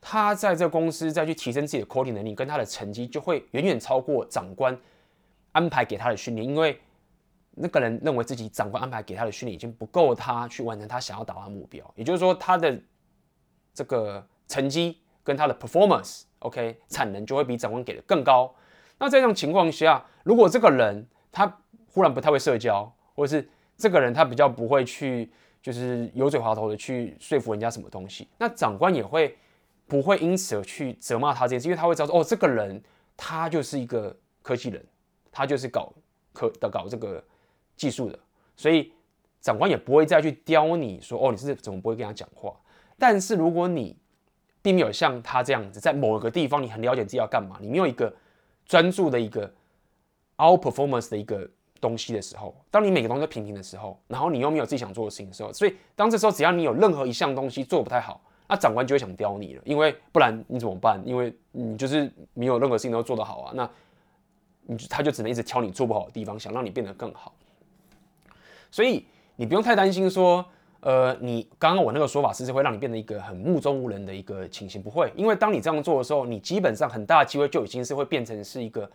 [0.00, 4.78] 他在这个公司再去提升自己的 coding 能力，跟他的成绩就会远远超过长官
[5.52, 6.80] 安排给他的训练，因为
[7.52, 12.80] 那个人认为自己长官安排给他的训练已经不够他去完成他想要达到的目标，也就是说他的
[13.72, 18.54] 这个成绩跟他的 performance，OK，产能就会比长官给的更高。
[18.98, 21.60] 那在这种情况下，如果这个人他
[21.92, 25.30] 忽然不太会社交，或者是这个人他比较不会去。
[25.64, 29.34] 就是油嘴滑头的去说服人家什么东西，那长官也会
[29.86, 32.78] 不会因此而去责骂他这件事，因为他会知道，哦，这个人
[33.16, 34.84] 他就是一个科技人，
[35.32, 35.90] 他就是搞
[36.34, 37.24] 科的搞这个
[37.78, 38.18] 技术的，
[38.54, 38.92] 所以
[39.40, 42.54] 长官也不会再去刁你说，哦，你是怎么不会跟他讲话？
[42.98, 43.96] 但是如果你
[44.60, 48.14] 并没有像他这样子，在某一个地方你很了解自己要干嘛，你没有一个
[48.66, 49.50] 专注的一个
[50.36, 51.48] out performance 的一个。
[51.86, 58.18] 东西的时候，当你每个东西都平平的时候，然后你又没有自己想做的事情的时候，所以当这时候只要你有任何一项东西做不太好，
[58.48, 61.02] 那长官就会想刁你了，因为不然你怎么办？
[61.04, 63.68] 因为你就是没有任何事情都做得好啊，那
[64.62, 67.34] 你他就只能一直挑你做不好的地方，想让你变得更好。
[68.70, 69.04] 所以
[69.36, 70.42] 你不用太担心说，
[70.80, 74.82] 呃，你刚刚我那个说法是不是会让你变得一个很目中无人的一个情形？
[74.82, 78.90] 不会，因为当你这样做的时候，你基本上很大的机会就已经是会变成是一个。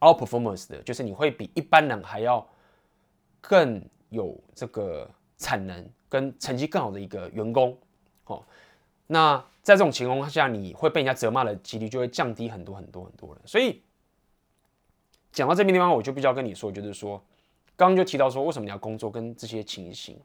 [0.00, 2.46] Outperformance 的，就是你会比一般人还要
[3.38, 7.76] 更有这个产能跟成绩更好的一个员工，
[8.24, 8.42] 哦，
[9.06, 13.42] 那在这种情况下，你会被人家责骂的几率就会降低很多很多很多了。
[13.44, 13.82] 所以
[15.32, 17.22] 讲到这边地方，我就必须要跟你说，就是说，
[17.76, 20.18] 刚刚就提到说，为什么你要工作跟这些情形，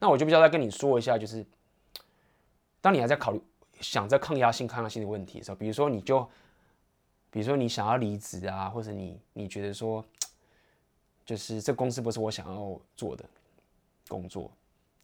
[0.00, 1.46] 那我就必须要再跟你说一下，就是
[2.80, 3.40] 当你还在考虑
[3.80, 6.28] 想着抗压性、抗压性的问题的时候，比如说你就。
[7.30, 10.02] 比如说你想要离职啊，或者你你觉得说，
[11.26, 13.22] 就是这公司不是我想要做的
[14.08, 14.50] 工作，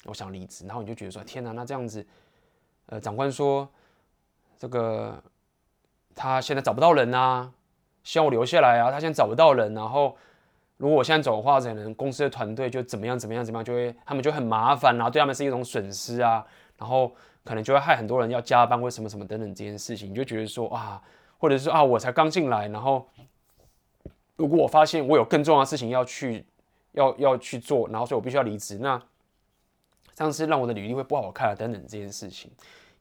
[0.05, 2.07] 我想离职，然后你就觉得说，天哪，那这样子，
[2.87, 3.69] 呃，长官说
[4.59, 5.23] 这个
[6.15, 7.53] 他现在找不到人啊，
[8.03, 10.17] 希望我留下来啊，他现在找不到人，然后
[10.79, 16.47] 如果我现在走的话，可能公司的团队就怎么样怎么样怎么样，就会他们就很麻烦，然后对他们是一种损失啊，
[16.79, 21.03] 然后可能就会害很多人要加班或什么什么等等这件事情，你就觉得说啊。
[21.45, 23.07] 或者是啊，我才刚进来，然后
[24.37, 26.43] 如果我发现我有更重要的事情要去
[26.93, 28.99] 要要去做，然后所以我必须要离职，那
[30.15, 32.51] 这样是让我的履历会不好看，等等这件事情，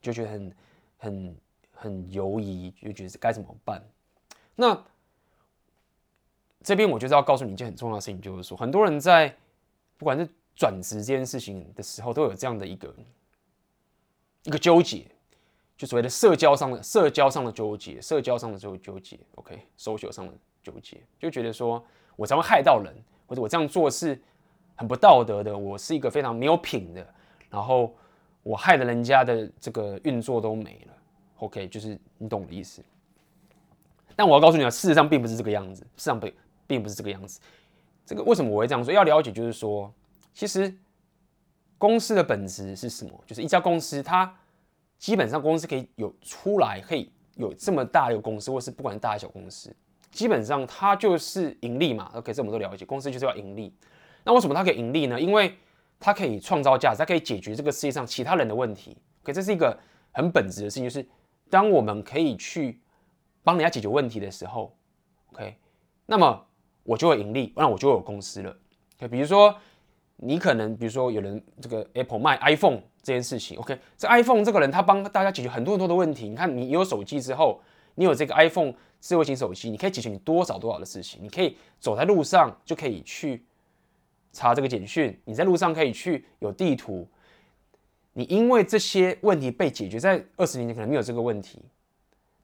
[0.01, 0.55] 就觉得很
[0.97, 1.37] 很
[1.71, 3.81] 很犹疑，就觉得该怎么办？
[4.55, 4.77] 那
[6.61, 9.33] 这边我就是要告诉你一件很重要的事情，就是说很多人在
[9.97, 12.93] 不管是转职这件事情的时候，都有这样的一个
[14.43, 15.05] 一个纠结。
[15.75, 21.83] 就所谓的社交上的社交上的纠结，社交上的纠纠结，OK，social 上的纠结，就觉得说
[22.15, 22.93] 我才会害到人，
[23.25, 24.21] 或者我这样做是
[24.75, 27.05] 很不道德的，我是一个非常没有品的，
[27.49, 27.93] 然后
[28.43, 30.93] 我害了人家的这个运作都没了
[31.37, 32.83] ，OK，就是你懂我的意思。
[34.15, 36.33] 但我要告诉你啊，事实上并不是这个样子，事实上并
[36.67, 37.41] 并不是这个样子。
[38.05, 38.93] 这个为什么我会这样说？
[38.93, 39.91] 要了解就是说，
[40.35, 40.73] 其实
[41.79, 43.11] 公司的本质是什么？
[43.25, 44.33] 就是一家公司它。
[45.03, 49.75] 基本上公司可以有出来，可以有这么大的一个公司，或是不管是大小公司，
[50.11, 52.09] 基本上它就是盈利嘛。
[52.13, 53.75] OK，这我们都了解，公司就是要盈利。
[54.23, 55.19] 那为什么它可以盈利呢？
[55.19, 55.57] 因为
[55.99, 58.95] 它可以创造价值，它可以解决这个世界上其他人的问题。
[59.23, 59.77] OK，这是一个
[60.13, 61.05] 很本质的事情，就是
[61.49, 62.79] 当我们可以去
[63.43, 64.73] 帮人家解决问题的时候
[65.33, 65.57] ，OK，
[66.05, 66.45] 那么
[66.83, 68.57] 我就会盈利，那我就有公司了。
[68.95, 69.53] OK，比如说
[70.17, 72.81] 你可能，比如说有人这个 Apple 卖 iPhone。
[73.05, 76.29] 这件事情，OK，这 iPhone 这个人他帮大家解决很多很多的问题。
[76.29, 77.61] 你看，你有手机之后，
[77.95, 81.21] 你有这个 iPhone 智慧型手机，你可以解决你多少多少的事情。
[81.21, 83.43] 你可以走在路上就可以去
[84.31, 87.05] 查这个简讯，你在路上可以去有地图。
[88.13, 91.59] 你因为这些问题被解决，在二十年前可能没有这个问题，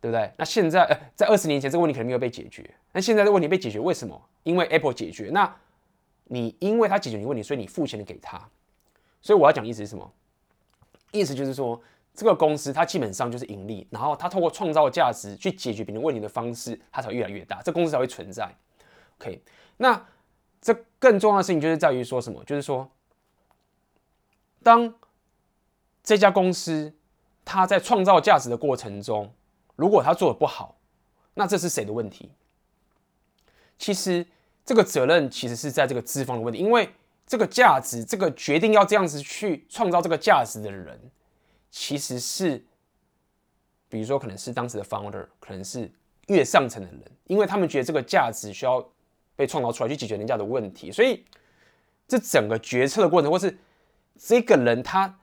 [0.02, 0.30] 对不对？
[0.36, 4.22] 那现在，呃，在二十年前这个问题可能没有被解决，那现在的问题被解决，为什么？
[4.44, 5.30] 因为 Apple 解决。
[5.32, 5.56] 那
[6.30, 8.50] 你因为他解决你问题，所以你付钱给他。
[9.22, 10.14] 所以我要讲意思是什么？
[11.12, 11.82] 意思就是说，
[12.14, 18.56] 这个公司它基本上就是盈利，然后它透过创造价值去解决别人问题的方式，它才会越来越大，这公司才会存在。
[19.18, 19.42] OK，
[19.78, 20.06] 那
[20.62, 22.44] 这更重要的事情就是在于说什么？
[22.46, 22.90] 就是说，
[24.62, 24.94] 当
[26.04, 26.94] 这家公司，
[27.44, 29.34] 它在创造价值的过程中，
[29.76, 30.78] 如果它做的不好，
[31.34, 32.32] 那这是谁的问题？
[33.78, 34.28] 其实
[34.70, 36.88] 这个责任其实是在这个资方的问题，因为
[37.26, 41.10] 这个价值，这个决定要这样子去创造这个价值的人，
[41.72, 42.64] 其实是，
[43.90, 45.92] 比如说可能是当时的 founder，可能是
[46.28, 48.88] 越上层的人，因为他们觉得这个价值需要
[49.36, 51.26] 被创造出来去解决人家的问题，所以
[52.08, 53.58] 这整个决策的过程，或是
[54.20, 55.18] 这个人他。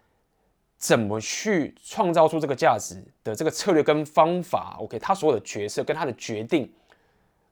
[0.78, 6.70] 怎么去创造出这个价值的这个策略跟方法？OK，他所有的决策跟他的决定、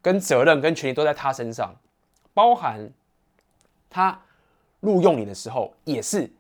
[0.05, 1.75] 跟责任、跟权利都在他身上，
[2.35, 2.93] 包含
[3.89, 4.21] 他
[4.81, 6.31] 录用你的时候也是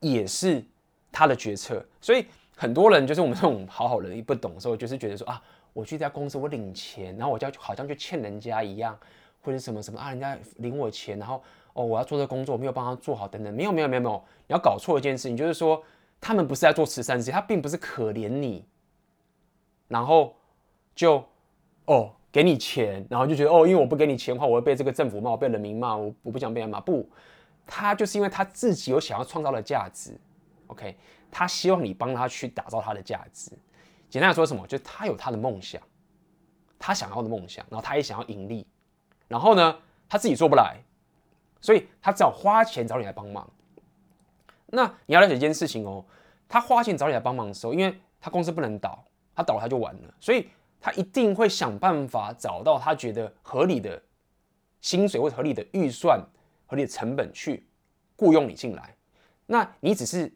[0.00, 0.64] 也是
[1.12, 1.86] 他的决策。
[2.00, 5.40] 所以很多人就是我们这种好好人一不懂的时候，就是觉得说啊，
[5.72, 8.98] 我去这家公司我领钱，然后我就好像就欠人家一样，
[9.42, 11.40] 或者什么什么啊，人家领我钱，然后
[11.74, 15.80] 哦我要做这工作，我没有帮他做好等等，没有没有没有没有，你要搞错一件事情，就是说。
[16.20, 18.64] 他们不是在做慈善事业，他并不是可怜你，
[19.86, 20.34] 然后
[20.92, 21.24] 就
[21.84, 26.80] 哦给你钱，然后就觉得哦，因为我不给你钱的话，我会被这个政府骂，我被人民骂，我我不想被人骂。
[26.80, 27.08] 不，
[27.66, 30.18] 他就是因为他自己有想要创造的价值
[30.66, 30.96] ，OK，
[31.30, 33.50] 他希望你帮他去打造他的价值。
[34.10, 34.66] 简单来说什么？
[34.66, 35.80] 就是他有他的梦想，
[36.78, 38.66] 他想要的梦想，然后他也想要盈利，
[39.26, 39.76] 然后呢，
[40.08, 40.78] 他自己做不来，
[41.60, 43.48] 所以他只好花钱找你来帮忙。
[44.66, 46.04] 那你要了解一件事情哦，
[46.48, 49.02] 他花钱找你来帮忙的时候，因为他公司不能倒，
[49.34, 50.48] 他倒了他就完了，所以
[50.80, 54.02] 他一定会想办法找到他觉得合理的
[54.80, 56.20] 薪水或者合理的预算、
[56.66, 57.66] 合理的成本去
[58.16, 58.94] 雇佣你进来。
[59.46, 60.32] 那你只是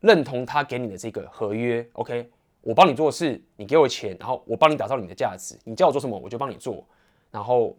[0.00, 2.30] 认同他给你的这个合约，OK？
[2.62, 6.86] 我帮你做事，你给我钱，然后我帮你打造你的价值，你叫我做什么我就帮你做，
[7.30, 7.76] 然后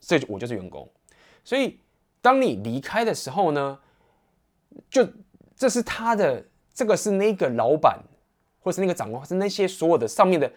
[0.00, 0.88] 这我就是员工。
[1.42, 1.80] 所以
[2.20, 3.78] 当你离开的时候呢？
[4.90, 5.04] 就
[5.56, 7.98] 这是他的，这个是那个老板，
[8.60, 10.48] 或是那个长官，或是那些所有的上面的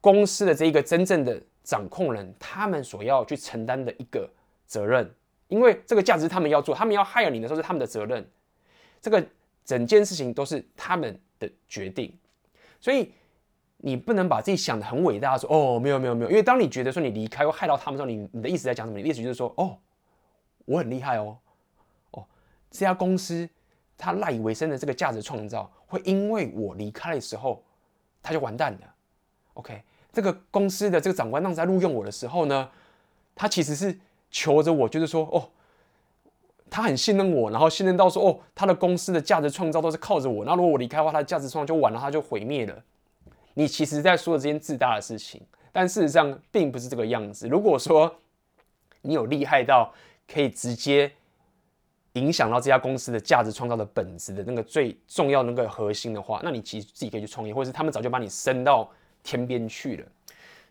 [0.00, 4.30] 公司的这一个真正的掌控人，他们所要去承担的一个
[4.66, 5.12] 责任，
[5.48, 8.28] 因为这个价值他们要做，他们要害了你的时候是他们的责任，
[9.00, 9.24] 这个
[9.64, 12.16] 整件事情都是他们的决定，
[12.80, 13.12] 所以
[13.76, 18.98] 你不能把自己想得很伟大，说哦没有没有没有，因为当你觉得说你离开会害到他们的时候，你你的意思在讲什么？
[18.98, 19.78] 你的意思就是说哦，
[20.64, 21.38] 我很厉害哦。
[22.70, 23.48] 这家公司
[23.96, 27.64] 它赖以为生的这个价值创造，会因为我离开的时候，
[28.22, 28.94] 它就完蛋了。
[29.58, 32.70] OK，这个公司的这个长官当时在录用我的时候呢，
[33.34, 33.98] 他其实是
[34.30, 35.50] 求着我，就是说，哦，
[36.70, 40.44] 他很信任我，然后信任到说，哦，他的公司的价值创造都是靠着我。
[40.44, 42.82] 那如果我离开的话，他的价值创造就完了，他就毁灭了。
[43.54, 45.42] 你其实在说的这件自大的事情，
[45.72, 47.48] 但事实上并不是这个样子。
[47.48, 48.14] 如果说
[49.02, 49.92] 你有厉害到
[50.32, 51.12] 可以直接。
[52.14, 58.90] 影响到这家公司的价值创造的本质的那个最重要的那个核心的话，那你其实自己可以去创业，或者是他们早就把你升到
[59.22, 60.06] 天边去了。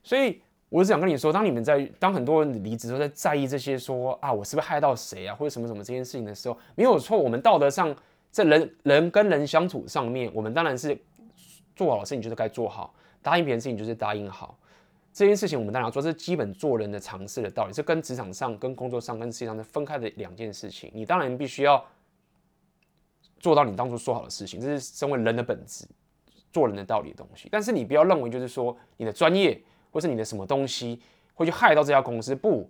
[0.03, 7.17] 所以我是想跟你说，当你们在当很多人离职都在在意这些说啊，我是不是害到谁啊，或者什么什么这件事情的时候，没有错。
[7.17, 7.95] 我们道德上
[8.31, 10.97] 在人人跟人相处上面，我们当然是
[11.75, 14.57] 做好的事情就是该做好，答应别人事情就是答应好。
[15.13, 20.91] 这件事情我们当然要做，这是基本做人的常识的道理，这跟职场上、跟工作上、跟事业上是分开的两件事情。
[20.93, 21.83] 你当然必须要
[23.39, 25.87] 做到你当初说好的事情，这是身为人的本质、
[26.51, 27.47] 做人的道理的东西。
[27.51, 30.99] 但是你不要认为就是说你的专业或是你的什么东西
[31.33, 32.35] 会去害到这家公司。
[32.35, 32.69] 不，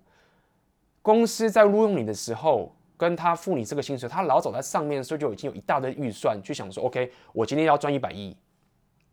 [1.02, 8.36] 公司在录用你的时候，跟他付你这个薪水，他老早在上面的时候就已经有一大堆预算去想说，OK，我今天要赚一百亿，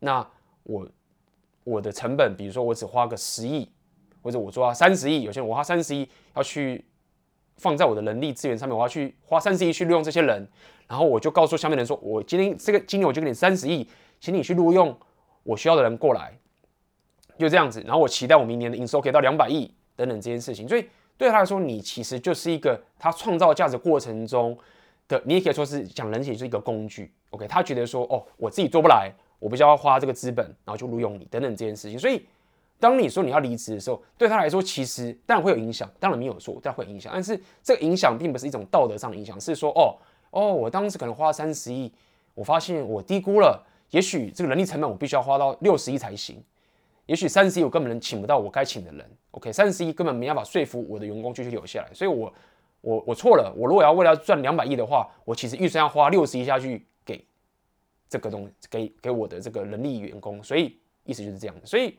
[0.01, 0.27] 那
[0.65, 0.89] 我。
[1.67, 3.67] 我的成本，比如说我只花个十亿，
[4.21, 6.85] 或者我做三十亿，有些人我花三十亿要去
[7.57, 10.47] 放在我的人力资源上面，我要去花三十亿去录用这些人，
[10.87, 13.89] 然后我就告诉下面人说，我今天这个今年我就给你三十亿，
[14.21, 14.97] 请你去录用
[15.43, 16.37] 我需要的人过来，
[17.39, 24.57] 就这样子，然后我期待我明年的营收可以到两百亿等等这件事情，所以对他来说，你其实就是一个他创造价值过程中
[25.09, 29.13] 的，你也可以说是讲人性是一个工具，OK，他觉得说哦，我自己做不来。
[29.41, 32.25] 我不需要花这个资本，然后就录用你等等这件事情，所以
[32.81, 37.13] 当你说你要离职的时候，对他来说其实当然会有影响，当然没有错，但会有影响。
[37.13, 39.99] 但是这个影响并不是一种道德上的影响，是说哦
[40.31, 41.93] 哦，我当时可能花三十亿，
[42.33, 46.43] 我发现我低估了，也许这个人力成本我必须要花到六十亿才行，
[47.07, 52.33] 也许三十亿我根本请不到我该请的人，OK，三十亿根本没办法说服我的员工继续留下来，所以我
[52.81, 57.25] 我我错了，我如果要为了赚两百亿的话，我其实预算要花六十亿下去给
[58.09, 61.97] 这个东，给给我的这个人力员工，所以意思就是这样，所以。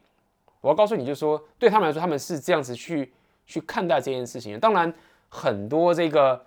[0.62, 3.14] 我要告诉你，就是说，对他们来说，他们是这样子去
[3.46, 4.60] 去看待这件事情。
[4.60, 4.92] 当然，
[5.30, 6.44] 很多这个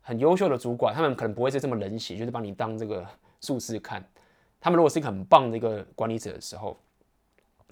[0.00, 3.04] 很优秀的主管，他们可能不会是这么冷血，就是把你当这个
[3.40, 4.04] 数字看。
[4.64, 6.74] 他们如果是一个很棒的一个管理者的时候，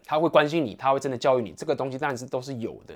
[0.05, 1.53] 他会关心你，他会真的教育你。
[1.53, 2.95] 这个东西当然是都是有的。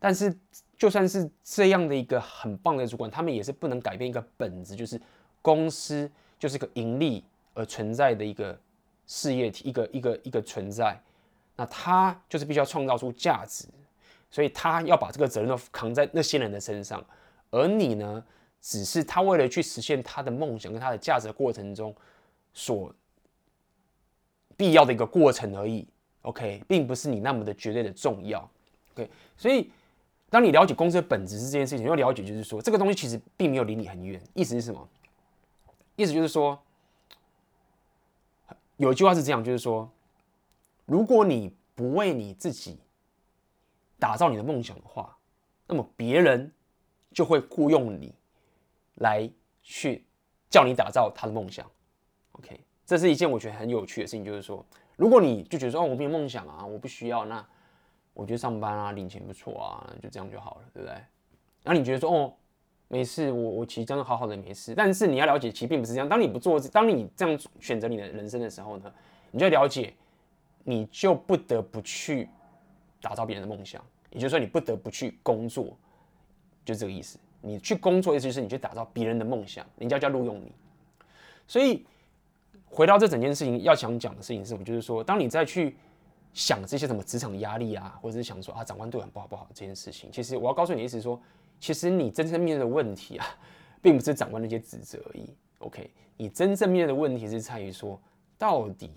[0.00, 0.36] 但是，
[0.76, 5.00] 就算是这样的一个很棒的主管，他们也是不能改变一个本质，就是
[5.40, 7.22] 公司就是一个盈利
[7.54, 8.58] 而存在的一个
[9.06, 11.00] 事业体，一个一个一个存在。
[11.54, 13.68] 那他就是必须要创造出价值，
[14.32, 17.06] 所以他要把这个责任都扛在那些人的身上，
[17.52, 18.24] 而你呢，
[18.60, 21.94] 只是他为了去实现他的梦想跟他的价值过程中
[22.52, 22.92] 所
[24.58, 25.88] 必要的一个过程而已。
[26.20, 28.46] OK，并不是你那么的绝对的重要。
[28.92, 29.70] OK，所以
[30.28, 34.20] 当你了解公司的本质是这件事情，要了解就是说，这个东西其实并没有离你很远。
[34.34, 34.86] 意思是什么？
[35.96, 36.60] 意思就是说，
[38.76, 39.90] 有一句话是这样，就是说。
[40.84, 42.78] 如果你不为你自己
[43.98, 45.18] 打造你的梦想的话，
[45.66, 46.50] 那么别人
[47.12, 48.14] 就会雇佣你
[48.94, 49.30] 来
[49.62, 50.02] 去
[50.48, 51.70] 叫你打造他的梦想。
[52.32, 54.64] OK，这是一件我觉得很有趣的事情，就是说，
[54.96, 57.46] 如果你就觉得说哦，我没有梦想啊，我不需要，那
[58.14, 60.94] 我觉得上班啊，领钱不错啊，就这样就好了，对不对？
[61.62, 62.32] 然后你觉得说哦，
[62.88, 64.74] 没事，我我其实真的好好的没事。
[64.74, 66.08] 但是你要了解，其实并不是这样。
[66.08, 68.90] 当你不做，当你这样选择你的人生的时候呢，
[69.30, 69.92] 你就要了解。
[70.64, 72.28] 你就不得不去
[73.00, 75.74] 打造别人的梦想，也就是说，你不得不去工作，
[76.62, 77.18] 就这个意思。
[77.40, 80.52] 你去工作，意思就是你去打造别人的梦想，人家就要录用你。
[81.46, 81.86] 所以，
[82.70, 84.64] 回到这整件事情，要想讲的事情是什么？
[84.64, 85.76] 就是说，当你再去
[86.32, 91.20] 想这些什么职场压力啊，或者是想说啊，长官对我很不好不好这件事情，其实我要告诉你的意思是说，
[91.58, 93.26] 其实你真正面对的问题啊，
[93.80, 95.34] 并不是长官那些指责而已。
[95.58, 98.00] OK，你真正面对的问题是在于说，
[98.36, 98.90] 到底。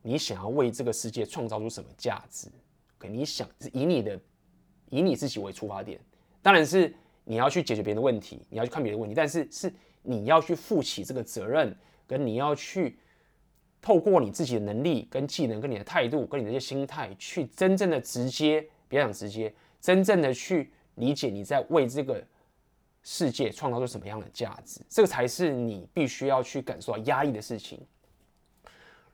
[0.00, 2.46] 你想要为这个世界创造出什么价值
[2.98, 4.18] ？OK，你想以你的
[4.90, 6.00] 以你自己为出发点，
[6.40, 6.94] 当然是
[7.24, 9.70] 你要去解决别人的问题，你要去看别人的问题，但是是
[10.02, 12.96] 你要去负起这个责任，跟你要去
[13.80, 22.22] 透过你自己的能力、跟技能、跟你的态度、跟你的一些心态，去真正的直接，别讲直接，真正的去理解你在为这个
[23.02, 27.80] 世界创造出什么样的价值，这个才是你必须要去感受到压抑的事情。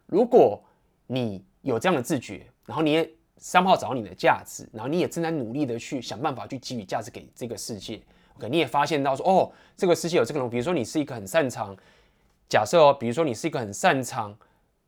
[0.06, 0.62] 如果
[1.06, 8.00] 你有这样的自觉，然后你也三号找到你的价值，然后你也正在努力的去想办法去给予价值给这个世界。
[8.36, 11.76] OK，你也发现到说，哦，这个世界有这个人，比如说你是一个很擅长，
[12.48, 14.36] 假设哦，比如说你是一个很擅长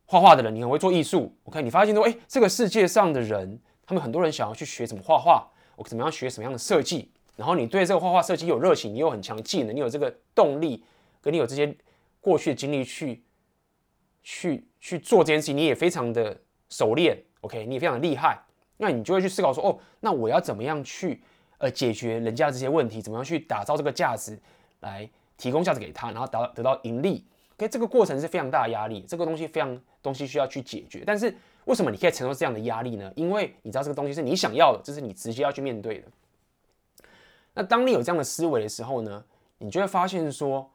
[0.06, 1.36] 画画的人，你很会做艺术。
[1.44, 5.46] OK，你发现说，哎，这个世界上的人，他们很多人想要去学怎么画画，
[5.76, 10.82] 我怎么样学什么样的设计，然后你对这个画画设计有热情，你有很强的技能，你有这个动力，
[11.20, 11.76] 跟你有这些
[12.20, 13.22] 过去的经历去。
[14.28, 16.36] 去去做这件事情，你也非常的
[16.68, 18.36] 熟练，OK，你也非常的厉害，
[18.78, 21.22] 那你就会去思考说，哦，那我要怎么样去
[21.58, 24.36] 呃解决人家这些问题，怎么样去打造这个价值，
[24.80, 27.24] 来提供价值给他，然后达到得到盈利
[27.56, 31.34] ，OK，这个过程是非常大的压力，这个东西非常东西需要去解决，但是
[31.64, 33.12] 为什么你可以承受这样的压力呢？
[33.16, 36.08] 因为你知道这个东西是你想要的，这是你直接要去面对的。
[37.54, 39.24] 那当你有这样的思维的时候呢，
[39.58, 40.70] 你就会发现说，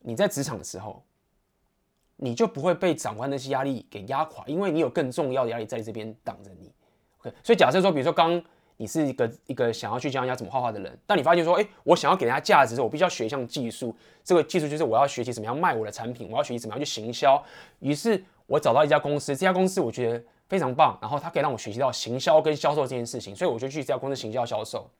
[0.00, 1.02] 你在职场的时候。
[2.20, 6.72] 你就不会被长官那些压力给压垮，因为你有更重要的压力在这边挡着你。
[7.20, 8.42] OK，所以假设说，比如说刚
[8.78, 13.94] 你是一个一个想要去教人家怎么画画的人，但你发现说，哎，我想要给人家价值的时候，我必须要学一项技术。
[14.24, 17.40] 这个技术就是我要学习怎么样卖我的产品，我要学习怎么样去行销。
[17.80, 24.90] 于是我找到一家公司，这家公司我觉得非常棒，然后它可以让我学习到行销跟销售这件事情，所以我就去这家公司行销销售。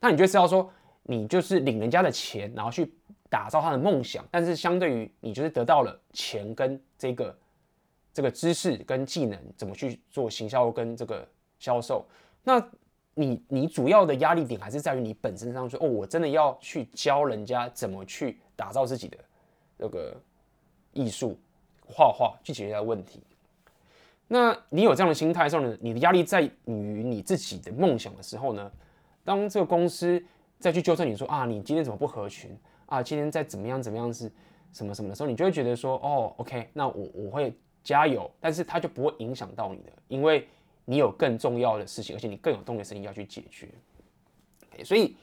[0.00, 0.70] 那你就知道说，
[1.04, 2.92] 你就是领人家的钱，然后去。
[3.32, 7.34] 打造他的梦想，但是相对于你就是得到了钱跟这个
[8.12, 11.26] 这个知识跟技能，怎么去做行销跟这个
[11.58, 12.06] 销售？
[12.42, 12.60] 那
[13.14, 19.18] 你你主要的压力点还是在于你本身上说，哦，我真的要去教人家怎么去打造自己的
[19.76, 20.14] 那个
[20.92, 21.38] 艺术
[21.86, 23.22] 画画，去解决他的问题。
[24.28, 28.72] 那你有这样的心态上呢，你的压力在于你自己的梦想的时候呢，
[29.24, 30.24] 当这个公司
[30.58, 32.56] 再去纠正你说啊，你今天怎么不合群？
[32.86, 34.30] 啊，今天再怎么样怎么样是
[34.72, 40.46] 什么什么的时候，你就会觉得说，哦，OK，那我我会加油，但是它就不会影响到你的，因为
[40.84, 43.68] 你有更重要的事情，而且你更有动力的事情要去解决。
[44.84, 45.16] 所以，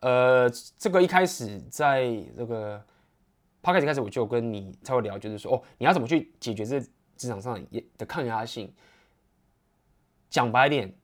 [0.00, 2.78] 呃，这个一开始在这个
[3.62, 6.78] podcast 开始我就跟你稍微聊，就是说，哦，你要怎么去解决这
[7.16, 7.58] 职场上
[7.96, 8.72] 的抗压性？
[10.28, 10.94] 讲白点，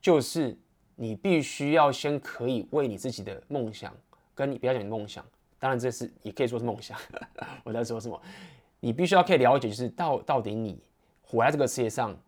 [0.00, 0.58] 就是
[0.94, 3.94] 你必须要先可以为你自己的梦想，
[4.34, 5.24] 跟你不要讲你梦想，
[5.58, 6.98] 当然这是也可以说是梦想。
[7.62, 8.20] 我在说什么？
[8.80, 10.82] 你必须要可以了解，就是到到底你
[11.22, 12.18] 活在这个世界上。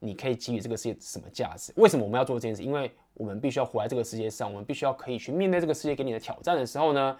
[0.00, 1.72] 你可以给予这个世界什么价值？
[1.76, 2.62] 为什么我们要做这件事？
[2.62, 7.18] 因为我们必须要活在这个世界上，我们必须要可以去面对这个世界给你的挑战的时候呢，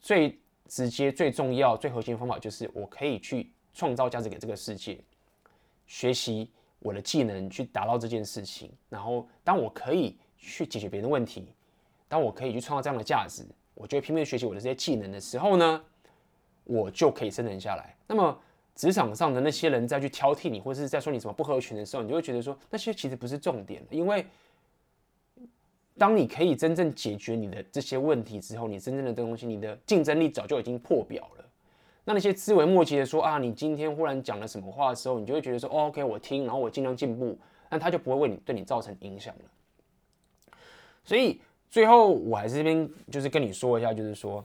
[0.00, 5.00] 最直接、最重要、最核心的方法就是我可以去创造价值给这个世界，
[5.86, 6.50] 学习
[6.80, 8.70] 我的技能去达到这件事情。
[8.90, 11.54] 然后，当我可以去解决别人的问题，
[12.08, 15.82] 当我可以去创造这样的价值，我就会拼命学习我的这些技能的时候呢，
[16.64, 17.96] 我就可以生存下来。
[18.06, 18.38] 那么。
[18.78, 24.24] 职场上的那些人在去挑剔你，或者是在说你什么不合群的时候，你就会觉得说那些其实不是重点，因为
[25.98, 31.44] 当你可以真正解决你的这些问题之后，你真正的东西，你的竞争力早就已经破表了。
[32.04, 37.36] 那那些思维末节的说啊，你今天忽然讲了什么话的时候，你就会觉得说，，OK，我听，然后我尽量进步，
[37.68, 40.54] 那他就不会为你对你造成影响了。
[41.02, 44.44] 所以最后我还是这边就是跟你说一下，就是说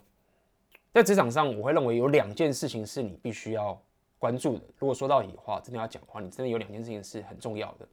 [0.91, 3.79] 在职场上，我会认为有两件事情是你必须要。
[4.23, 7.85] 关注的，如果说到底的话，真的要讲的话，你真的有两件事情是很重要的，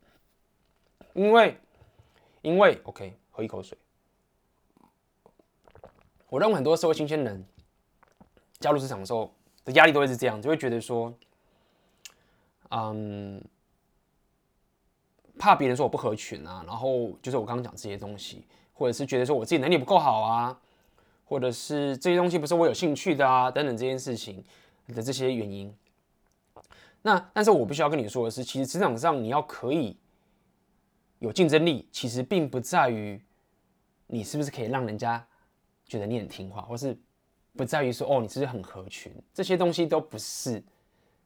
[1.12, 1.56] 因为，
[2.40, 3.76] 因为，OK，喝一口水。
[6.28, 7.44] 我认为很多社会新鲜人
[8.60, 11.12] 加入职场的时候的压力都会是这样，就会觉得说，
[12.68, 13.42] 嗯，
[15.36, 20.60] 怕别人说我不合群啊，然后就是我刚刚讲这些东西，或者是觉得说我自己能力不够好啊，
[21.24, 24.44] 或者是这些东西不是我有兴趣的啊，等等这件事情
[24.94, 25.74] 的这些原因。
[27.02, 29.96] 那但是我必须要跟你说的是，其实职场上你要可以
[31.18, 33.18] 有竞争力，其实并不在于
[34.06, 35.26] 你是不是可以让人家
[35.86, 36.94] 觉得你很听话，或是
[37.56, 40.62] 不在于说哦你是不是很合群，这些东西都不是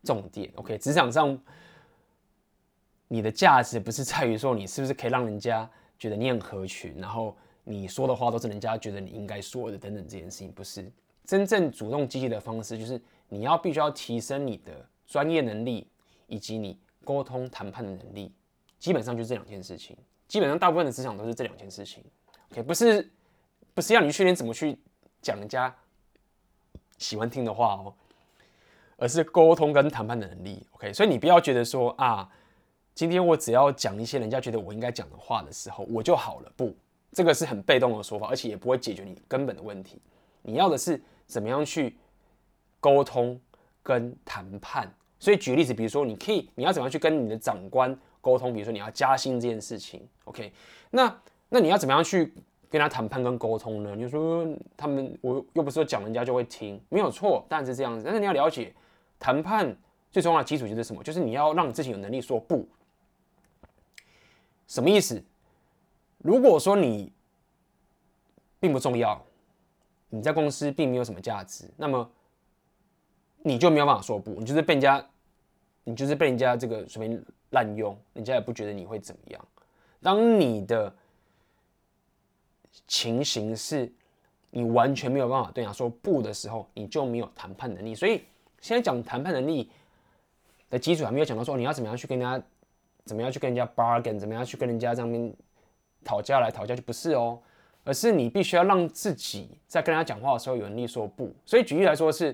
[0.04, 0.48] 重点。
[0.54, 1.36] OK，职场上
[3.08, 5.68] 你的价值不是在于说你是不是可以让人家
[5.98, 10.88] 觉得你很合群，然后你说的话都是人家觉得你应该说的等等这件事情，不是
[11.24, 14.88] 真正主动积极的方式，就是你要必须要提升你的。
[15.14, 15.86] 专业能力
[16.26, 18.34] 以及你沟通谈判的能力，
[18.80, 19.96] 基本上就是这两件事情。
[20.26, 22.02] 基本上大部分的职场都是这两件事情。
[22.50, 23.08] OK，不是
[23.74, 24.76] 不是要你去练怎么去
[25.22, 25.72] 讲人家
[26.98, 27.94] 喜欢听的话哦，
[28.96, 30.66] 而是沟通跟谈判的能力。
[30.72, 32.28] OK，所以你不要觉得说啊，
[32.92, 36.52] 今天我只要讲一些人家觉得我应该讲的话的时候，我就好了。
[36.56, 36.76] 不，
[37.12, 40.02] 这个是很被动的说法，而且也不会解决你根本的问题。
[40.42, 41.96] 你要的是怎么样去
[42.80, 43.40] 沟通
[43.80, 44.92] 跟谈判。
[45.24, 48.52] 所以举例子，比如说你可以，你要怎么样去跟你的长官沟通？
[48.52, 50.52] 比如说你要加薪这件事情，OK？
[50.90, 51.18] 那
[51.48, 52.30] 那你要怎么样去
[52.68, 53.94] 跟他谈判跟沟通呢？
[53.96, 54.46] 你说
[54.76, 58.04] 他们，我又不是说讲人家就会听，没有错，但是这样子。
[58.04, 58.74] 但是你要了解，
[59.18, 59.74] 谈判
[60.12, 61.02] 最重要的基础就是什么？
[61.02, 62.68] 就是你要让你自己有能力说不。
[64.66, 65.24] 什么意思？
[66.18, 67.10] 如果说你
[68.60, 69.18] 并不重要，
[70.10, 72.10] 你在公司并没有什么价值，那么
[73.38, 75.02] 你就没有办法说不，你就是被人家。
[75.84, 79.48] 你就是被人家这个随便滥用，人家也不觉得你会怎么样。
[80.02, 80.94] 当你的
[82.86, 83.90] 情形是
[84.50, 87.94] 你完全没有办法对人家说不的时候，你就没有谈判能力。
[87.94, 88.22] 所以
[88.60, 89.70] 现在讲谈判能力
[90.70, 92.46] 的基础还没有讲到说你要怎么样去跟人家，
[93.04, 95.32] 怎么样去跟人家 bargain，怎么样去跟人家这边
[96.04, 97.38] 讨价来讨价，就不是哦，
[97.84, 101.32] 而是你必须要让自己在跟人家讲话的时候有能力说不。
[101.44, 102.32] 所以举例来说是，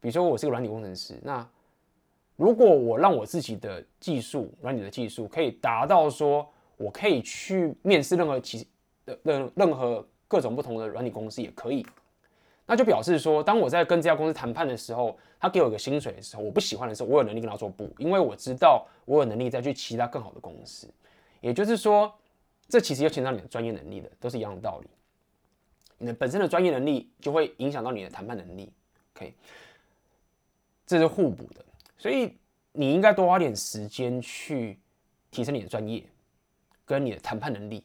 [0.00, 1.46] 比如说我是个软体工程师，那
[2.42, 6.44] 如果我让我自己的技术，软体的技术可以达到说，
[6.76, 8.66] 我可以去面试任何其
[9.06, 11.86] 的任任何各种不同的软体公司也可以，
[12.66, 20.92] 那就表示说，当我在跟这家公司谈判的时候，他给我一个薪水的时候，我不喜欢的时候，我有能力跟他说不，因为我知道我有能力再去其他更好的公司。
[21.40, 22.12] 也就是说，
[22.66, 24.88] 这其实要牵到你的专业能力的，都是一样的道理。
[25.96, 28.72] 你的本身的专业能力就会影响到你的谈判能力
[29.14, 29.32] ，OK，
[30.84, 31.64] 这是互补的。
[32.02, 32.36] 所以
[32.72, 34.76] 你应该多花点时间去
[35.30, 36.04] 提升你的专业
[36.84, 37.84] 跟你的谈判能力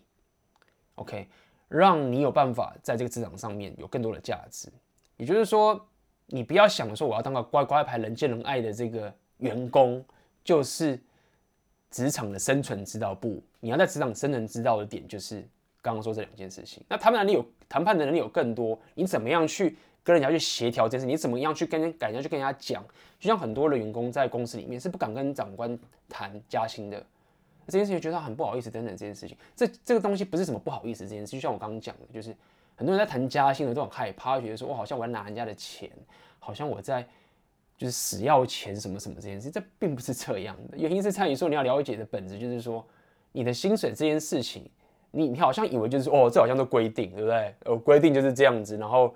[0.95, 1.28] ，OK，
[1.68, 4.74] 让你有办法在这个职场上面有更多的价值。
[5.18, 5.80] 也就是说，
[6.26, 10.03] 你不要想说我要当个乖乖牌、人见人爱的这个员工，
[10.43, 10.99] 就是
[11.91, 13.13] 职场的生存之道。
[13.13, 15.47] 不，你要在职场生存之道的点就是
[15.80, 16.84] 刚刚说这两件事情。
[16.89, 19.78] 那谈判能力有谈判的能力有更多，你怎么样去？
[20.08, 22.82] 跟人家去协调这件事，你怎么样去跟人家去跟人家讲？
[23.20, 25.78] 就像很多的员工在公司里面是不敢跟长官
[26.08, 27.05] 谈加薪的，
[27.66, 32.34] 这件事情觉得很不好意思等等这件事情，这这个东西不是什么不好意思这件事，就像我刚刚讲的，就是
[32.78, 35.91] 很多人在谈加薪的都很害怕，觉得说我好像我要拿人家的钱，
[36.39, 37.05] 好像我在
[37.78, 40.78] 就是死要钱什么什么这件事，这并不是这样的。
[40.78, 42.86] 原因是在于说你要了解的本质就是说
[43.34, 44.70] 你的薪水这件事情，
[45.12, 47.53] 你你好像以为就是哦这好像都规定对不对？
[47.66, 49.14] 呃规定就是这样子，然后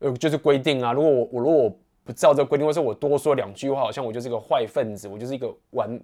[0.00, 5.98] 呃就是规定啊，如果我我如果我不照这个规定，或者我多说两句话，好像我就是一个坏分子，我就是一个玩。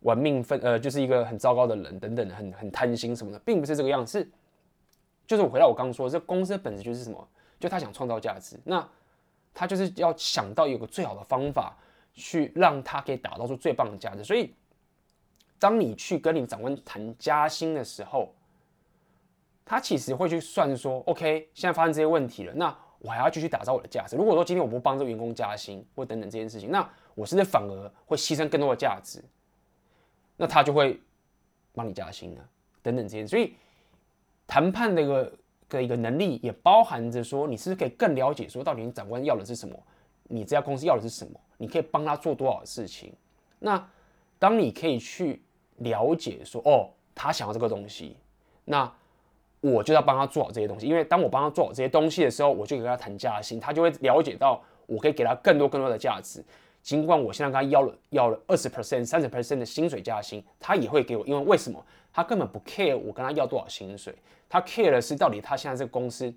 [0.00, 4.30] 玩命分呃，就是一个很糟糕的人等等，很很贪心什么的，并不是这个样子。
[5.26, 7.26] 就是我回到我刚刚说，这公司的本质就是什么？
[7.58, 8.86] 就他想创造价值，那
[9.54, 11.74] 他就是要想到有个最好的方法，
[12.12, 14.22] 去让他可以打造出最棒的价值。
[14.22, 14.54] 所以，
[15.58, 18.34] 当你去跟你长官谈加薪的时候，
[19.64, 24.16] 他其实会去算说，OK，现在发生这些问题了，那我还要继续打造我的价值。
[24.16, 26.80] 如果说今天我不帮这个员工加薪或等等这件事情，那
[27.14, 29.22] 我是不是反而会牺牲更多的价值？
[30.38, 30.98] 那他就会
[31.74, 32.48] 帮你加薪了，
[32.80, 33.52] 等等这些，所以
[34.46, 35.32] 谈判的一个
[35.68, 39.78] 的一个能力也包含着说，你是不是可以更了解说，到底你长官要的是什么，
[40.22, 43.14] 你这家公司要的是什么，你可以帮他做多少事情。
[43.58, 43.86] 那
[44.38, 45.42] 当你可以去
[45.76, 48.16] 了解说，哦，他想要这个东西，
[48.64, 48.90] 那
[49.72, 56.44] 我就要帮他做好这些东西，因为当我帮他做好这些东西的时候，我就给他谈加薪，他就会了解到我可以给他更多更多的价值。
[56.82, 61.82] 尽管我现在跟他要了要了二十 percent、三十 percent 的薪水加薪，他也会给我，因为为什么？
[62.12, 64.14] 他根本不 care 我跟他要多少薪水，
[64.50, 66.32] 他 care 的是到底他现在这个公司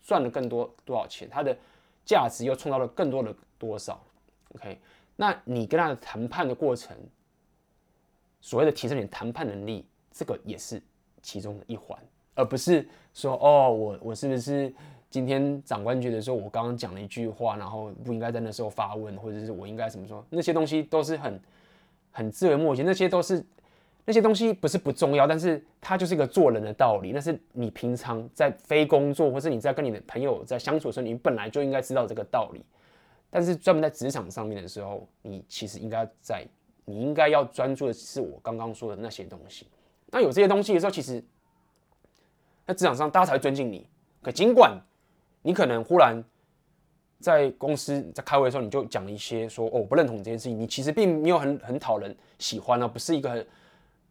[0.00, 1.54] 赚了更多多少钱，他的
[2.04, 4.00] 价值又创造了更多的多少
[4.54, 4.78] ？OK，
[5.16, 6.96] 那你跟他的谈判的过程，
[8.40, 10.80] 所谓的提升你谈判能力，这个也是
[11.20, 11.98] 其中的一环，
[12.38, 14.72] 而不是说哦，我我是不是？
[15.10, 20.22] 今天长官觉得说，我刚刚讲了一句话，然后不应该在那时候发问，或者是我应该怎么说？
[20.28, 21.40] 那些东西都是很
[22.12, 23.42] 很自为默许，那些都是
[24.04, 27.10] 那些东西不是不重要，但是它就是一个做人的道理。
[27.10, 32.62] 那是你平常在非工作，或是你在跟你的朋友在相处的时候，你本来就应该知道这个道理。
[33.30, 36.44] 但是专门在职场上面的时候，你其实应该在，
[36.84, 39.66] 你应该要专注的是我刚刚说的那些东西。
[40.10, 41.24] 那有这些东西的时候，其实
[42.68, 43.84] 在职场上大家才会尊敬你。
[44.22, 44.80] 可尽管。
[45.42, 46.22] 你可能忽然
[47.20, 50.58] 在公司在开会的时候，你就讲了一些说哦，我不认同这件事情。
[50.58, 53.46] 你其实并没有很很讨人喜欢啊，不是一个很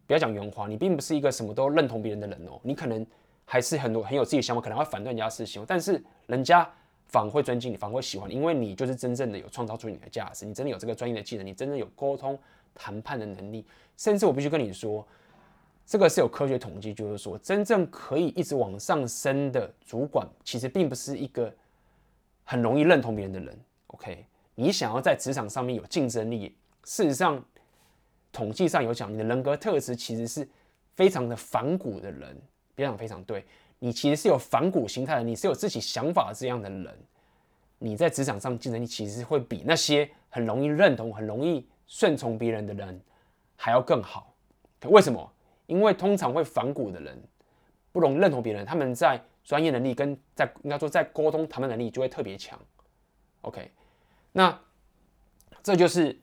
[0.08, 2.60] 不要讲圆滑，你并不是一个什么都认同别人的人哦。
[2.64, 3.06] 你可能
[3.44, 6.68] 还是很多很有自己的想法，可能会反对人家事情，但是人家
[7.08, 12.40] 反而会尊敬你，反而会喜欢你，因为你就是真正的有创造出你的价值，你真的有这个专业的技能，你真的有沟通
[12.74, 13.66] 谈判的能力，
[13.98, 15.06] 甚至我必须跟你说。
[15.88, 21.50] 这个是有科学统计，就是说，真正可以一直往上升的主管，其实并不是一个
[22.44, 23.58] 很容易认同别人的人。
[23.88, 27.42] OK，你想要在职场上面有竞争力，事实上，
[28.34, 30.46] 统计上有讲，你的人格特质其实是
[30.94, 32.38] 非常的反骨的人，
[32.76, 33.46] 非常非常对，
[33.80, 36.94] 你其实是有反骨心态的，你是有自己想法这样的人，
[37.80, 43.00] 你在职场上竞争力其实会比那些很容易认同、很容易顺从别人的人
[43.56, 44.34] 还要更好。
[44.84, 45.32] 为什么？
[45.68, 47.22] 因为通常会反骨的人，
[47.92, 52.60] 不容易认同别人，他们在专业能力跟在应该说在沟通谈判能力就会特别强。
[53.42, 53.72] OK，
[54.32, 54.60] 那
[55.62, 56.18] 这就是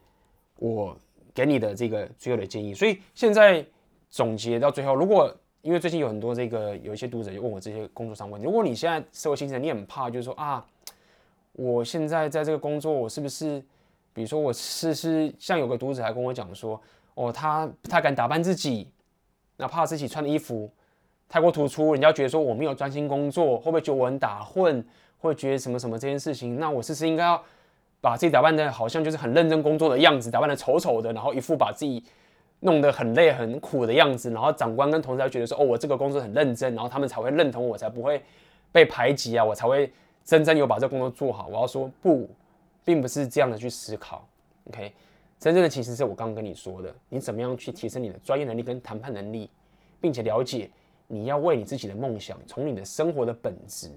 [0.56, 0.96] 我
[1.32, 2.74] 给你的这个最后的建议。
[2.74, 3.64] 所以现在
[4.10, 10.66] 总结到最后，如果因为最近有很多这个有一些读者就问我这些工作上问题，如果你现在社会新鲜人，你很怕就是说啊，
[11.52, 13.62] 我现在在这个工作，我是不是，
[14.12, 16.80] 比如说我是是像有个读者还跟我讲说，
[17.14, 18.90] 哦，他不太敢打扮自己。
[19.56, 20.70] 哪怕自己穿的衣服
[21.28, 24.84] 太过突出，人家觉得说我没有专心工作，会不会觉得我很打混，
[25.18, 26.58] 会觉得什么什么这件事情？
[26.58, 27.42] 那我是不是应该要
[28.00, 32.04] 把自己打扮的好像就是很认真工作的样子，打扮的丑丑的，然后一副把自己
[32.60, 38.22] 弄得很累很苦的样子，然后长官跟同事才觉得说哦，我这个工作很认真，然后他们才会认同我，才不会
[38.70, 39.92] 被排挤啊，我才会
[40.24, 41.46] 真正有把这工作做好。
[41.48, 42.28] 我要说不，
[42.84, 44.26] 并不是这样的去思考
[44.68, 44.92] ，OK。
[45.44, 49.50] 真正的其实是我刚刚跟你说的，你怎么样去提升你的专业能力跟谈判能力，
[50.00, 50.70] 并且了解
[51.06, 53.92] 你要为你自己的梦想，从你的生活的本质，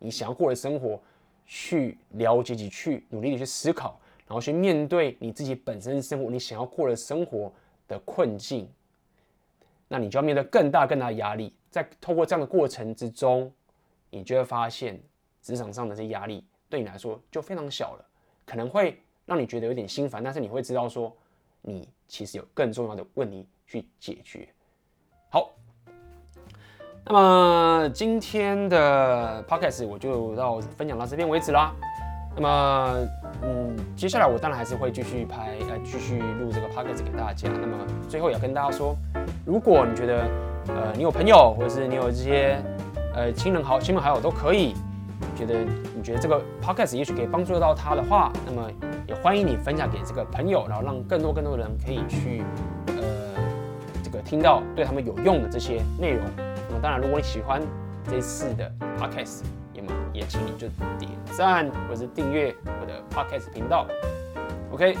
[0.00, 1.00] 你想要过的生活，
[1.46, 7.52] 去了解及去努力的去思考，然后去面对你自己本身生活，你想要过的生活
[7.86, 8.68] 的困境，
[9.86, 13.52] 那你就要面对更大更大的压力，在透过这样的过程之中，
[14.10, 15.00] 你就会发现
[15.42, 18.04] 职场上的这些压力对你来说就非常小了，
[18.44, 19.00] 可能会。
[19.28, 21.14] 让你觉得有点心烦，但是你会知道说，
[21.60, 24.48] 你其实有更重要的问题去解决。
[25.28, 25.50] 好，
[27.04, 31.74] 那么今天的 podcast 我就到分享到这边为止啦。
[32.34, 33.06] 那么
[33.42, 37.50] 嗯，接下来我当然还是会继续拍，呃，继续录这个 podcast 给大家。
[37.50, 37.76] 那么
[38.08, 38.96] 最后也要跟大家说，
[39.44, 40.22] 如果你觉得，
[40.68, 42.62] 呃，你有朋友，或者是你有这些，
[43.14, 44.72] 呃，亲人好、亲朋好友都可以，
[45.36, 45.66] 觉得
[46.08, 48.66] 觉得这个 podcast 也许可以帮助到他的话，那么
[49.06, 52.42] 也欢迎你分享给这个朋友，然后让更多更多的人可以去，
[52.96, 53.04] 呃，
[54.02, 56.24] 这个听到对他们有用的这些内容。
[56.66, 57.60] 那么当然，如果你喜欢
[58.10, 59.42] 这次的 podcast，
[59.74, 60.66] 也么也请你就
[60.98, 63.86] 点赞或者是订阅我的 podcast 频道。
[64.70, 64.96] OK，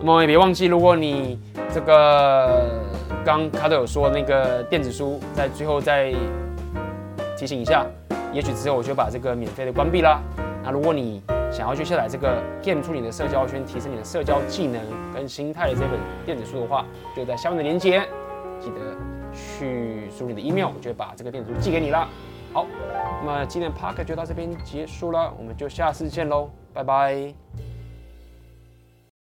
[0.00, 1.38] 那么也别忘记，如果你
[1.72, 2.68] 这个
[3.24, 6.12] 刚卡特有说那个电子书，在最后再
[7.38, 7.86] 提醒一下。
[8.32, 10.20] 也许之后我就把这个免费的关闭啦。
[10.62, 14.80] 那如果你想要去下载这个《Game 出你的社交圈，提升你的社交技能
[15.12, 16.84] 跟心态》的这本电子书的话，
[17.16, 18.06] 就在下面的链接，
[18.60, 18.96] 记得
[19.32, 22.08] 去输入你的 email，我就会把这个电子书寄给你啦。
[22.52, 22.66] 好，
[23.24, 27.49] 那么今天的 Park 就到这边结束了，我们就下次见喽，拜拜。